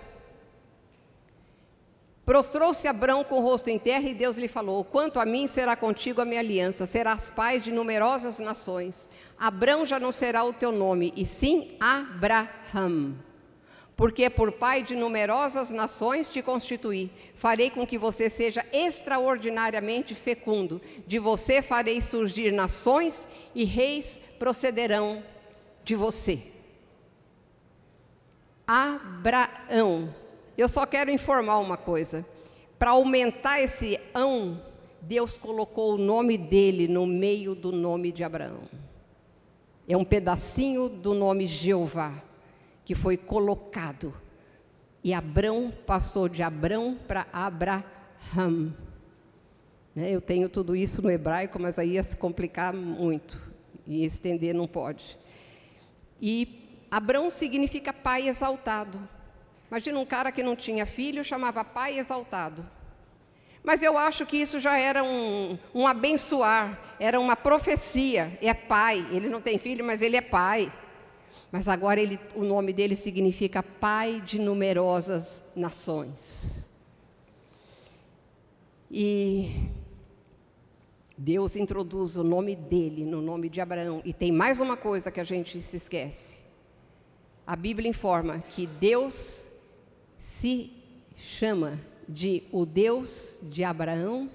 [2.31, 5.75] Prostrou-se Abrão com o rosto em terra e Deus lhe falou: Quanto a mim, será
[5.75, 9.09] contigo a minha aliança, serás pai de numerosas nações.
[9.39, 13.15] Abrão já não será o teu nome, e sim Abraham.
[14.01, 17.11] Porque por pai de numerosas nações te constituí.
[17.35, 20.81] Farei com que você seja extraordinariamente fecundo.
[21.07, 25.23] De você farei surgir nações e reis procederão
[25.85, 26.43] de você.
[28.67, 30.15] Abraão
[30.57, 32.25] eu só quero informar uma coisa.
[32.79, 34.63] Para aumentar esse ão,
[35.03, 38.63] Deus colocou o nome dele no meio do nome de Abraão.
[39.87, 42.30] É um pedacinho do nome Jeová
[42.91, 44.13] que foi colocado.
[45.05, 48.75] E Abrão passou de Abrão para Abraham.
[49.95, 53.41] Né, eu tenho tudo isso no hebraico, mas aí ia se complicar muito.
[53.87, 55.17] E estender não pode.
[56.21, 59.01] E Abrão significa pai exaltado.
[59.71, 62.69] Imagina um cara que não tinha filho, chamava pai exaltado.
[63.63, 68.37] Mas eu acho que isso já era um, um abençoar, era uma profecia.
[68.43, 70.73] É pai, ele não tem filho, mas ele é pai.
[71.51, 76.69] Mas agora ele, o nome dele significa pai de numerosas nações.
[78.91, 79.69] E
[81.17, 84.01] Deus introduz o nome dele no nome de Abraão.
[84.05, 86.39] E tem mais uma coisa que a gente se esquece.
[87.47, 89.49] A Bíblia informa que Deus
[90.17, 90.73] se
[91.17, 94.31] chama de o Deus de Abraão,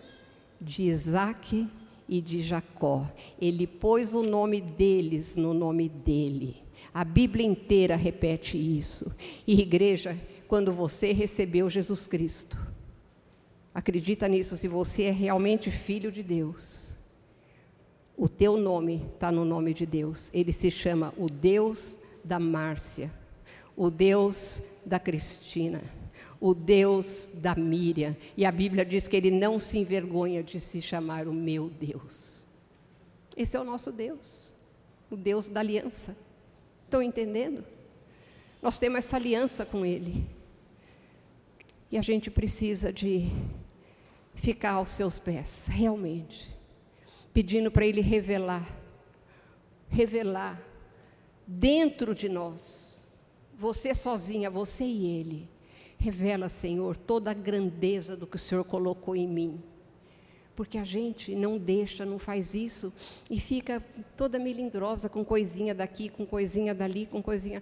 [0.60, 1.68] de Isaac
[2.08, 3.10] e de Jacó.
[3.40, 6.65] Ele pôs o nome deles no nome dele.
[6.96, 9.14] A Bíblia inteira repete isso.
[9.46, 10.18] E igreja,
[10.48, 12.58] quando você recebeu Jesus Cristo,
[13.74, 16.98] acredita nisso, se você é realmente filho de Deus,
[18.16, 20.32] o teu nome está no nome de Deus.
[20.34, 23.12] Ele se chama o Deus da Márcia,
[23.76, 25.82] o Deus da Cristina,
[26.40, 28.16] o Deus da Miriam.
[28.38, 32.48] E a Bíblia diz que ele não se envergonha de se chamar o meu Deus.
[33.36, 34.54] Esse é o nosso Deus,
[35.12, 36.16] o Deus da aliança.
[36.86, 37.66] Estão entendendo?
[38.62, 40.26] Nós temos essa aliança com Ele.
[41.92, 43.30] E a gente precisa de
[44.36, 46.56] ficar aos seus pés, realmente,
[47.34, 48.68] pedindo para Ele revelar,
[49.90, 50.62] revelar
[51.48, 52.96] dentro de nós
[53.58, 55.50] você sozinha, você e Ele.
[55.98, 59.64] Revela, Senhor, toda a grandeza do que o Senhor colocou em mim.
[60.56, 62.94] Porque a gente não deixa, não faz isso
[63.30, 63.84] e fica
[64.16, 67.62] toda melindrosa com coisinha daqui, com coisinha dali, com coisinha.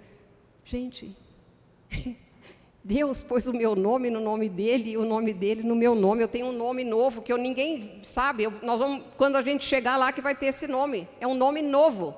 [0.63, 1.15] Gente,
[2.83, 6.21] Deus pôs o meu nome no nome dele e o nome dele no meu nome.
[6.21, 8.43] Eu tenho um nome novo que eu ninguém sabe.
[8.43, 11.07] Eu, nós vamos, quando a gente chegar lá, que vai ter esse nome.
[11.19, 12.13] É um nome novo.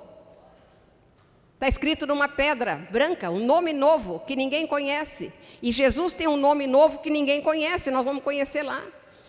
[1.53, 5.31] Está escrito numa pedra branca, um nome novo que ninguém conhece.
[5.61, 8.83] E Jesus tem um nome novo que ninguém conhece, nós vamos conhecer lá.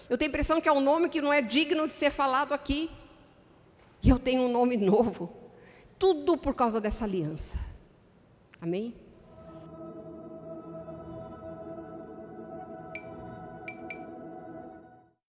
[0.08, 2.52] Eu tenho a impressão que é um nome que não é digno de ser falado
[2.52, 2.90] aqui.
[4.02, 5.32] E eu tenho um nome novo.
[5.98, 7.58] Tudo por causa dessa aliança.
[8.60, 8.94] Amém?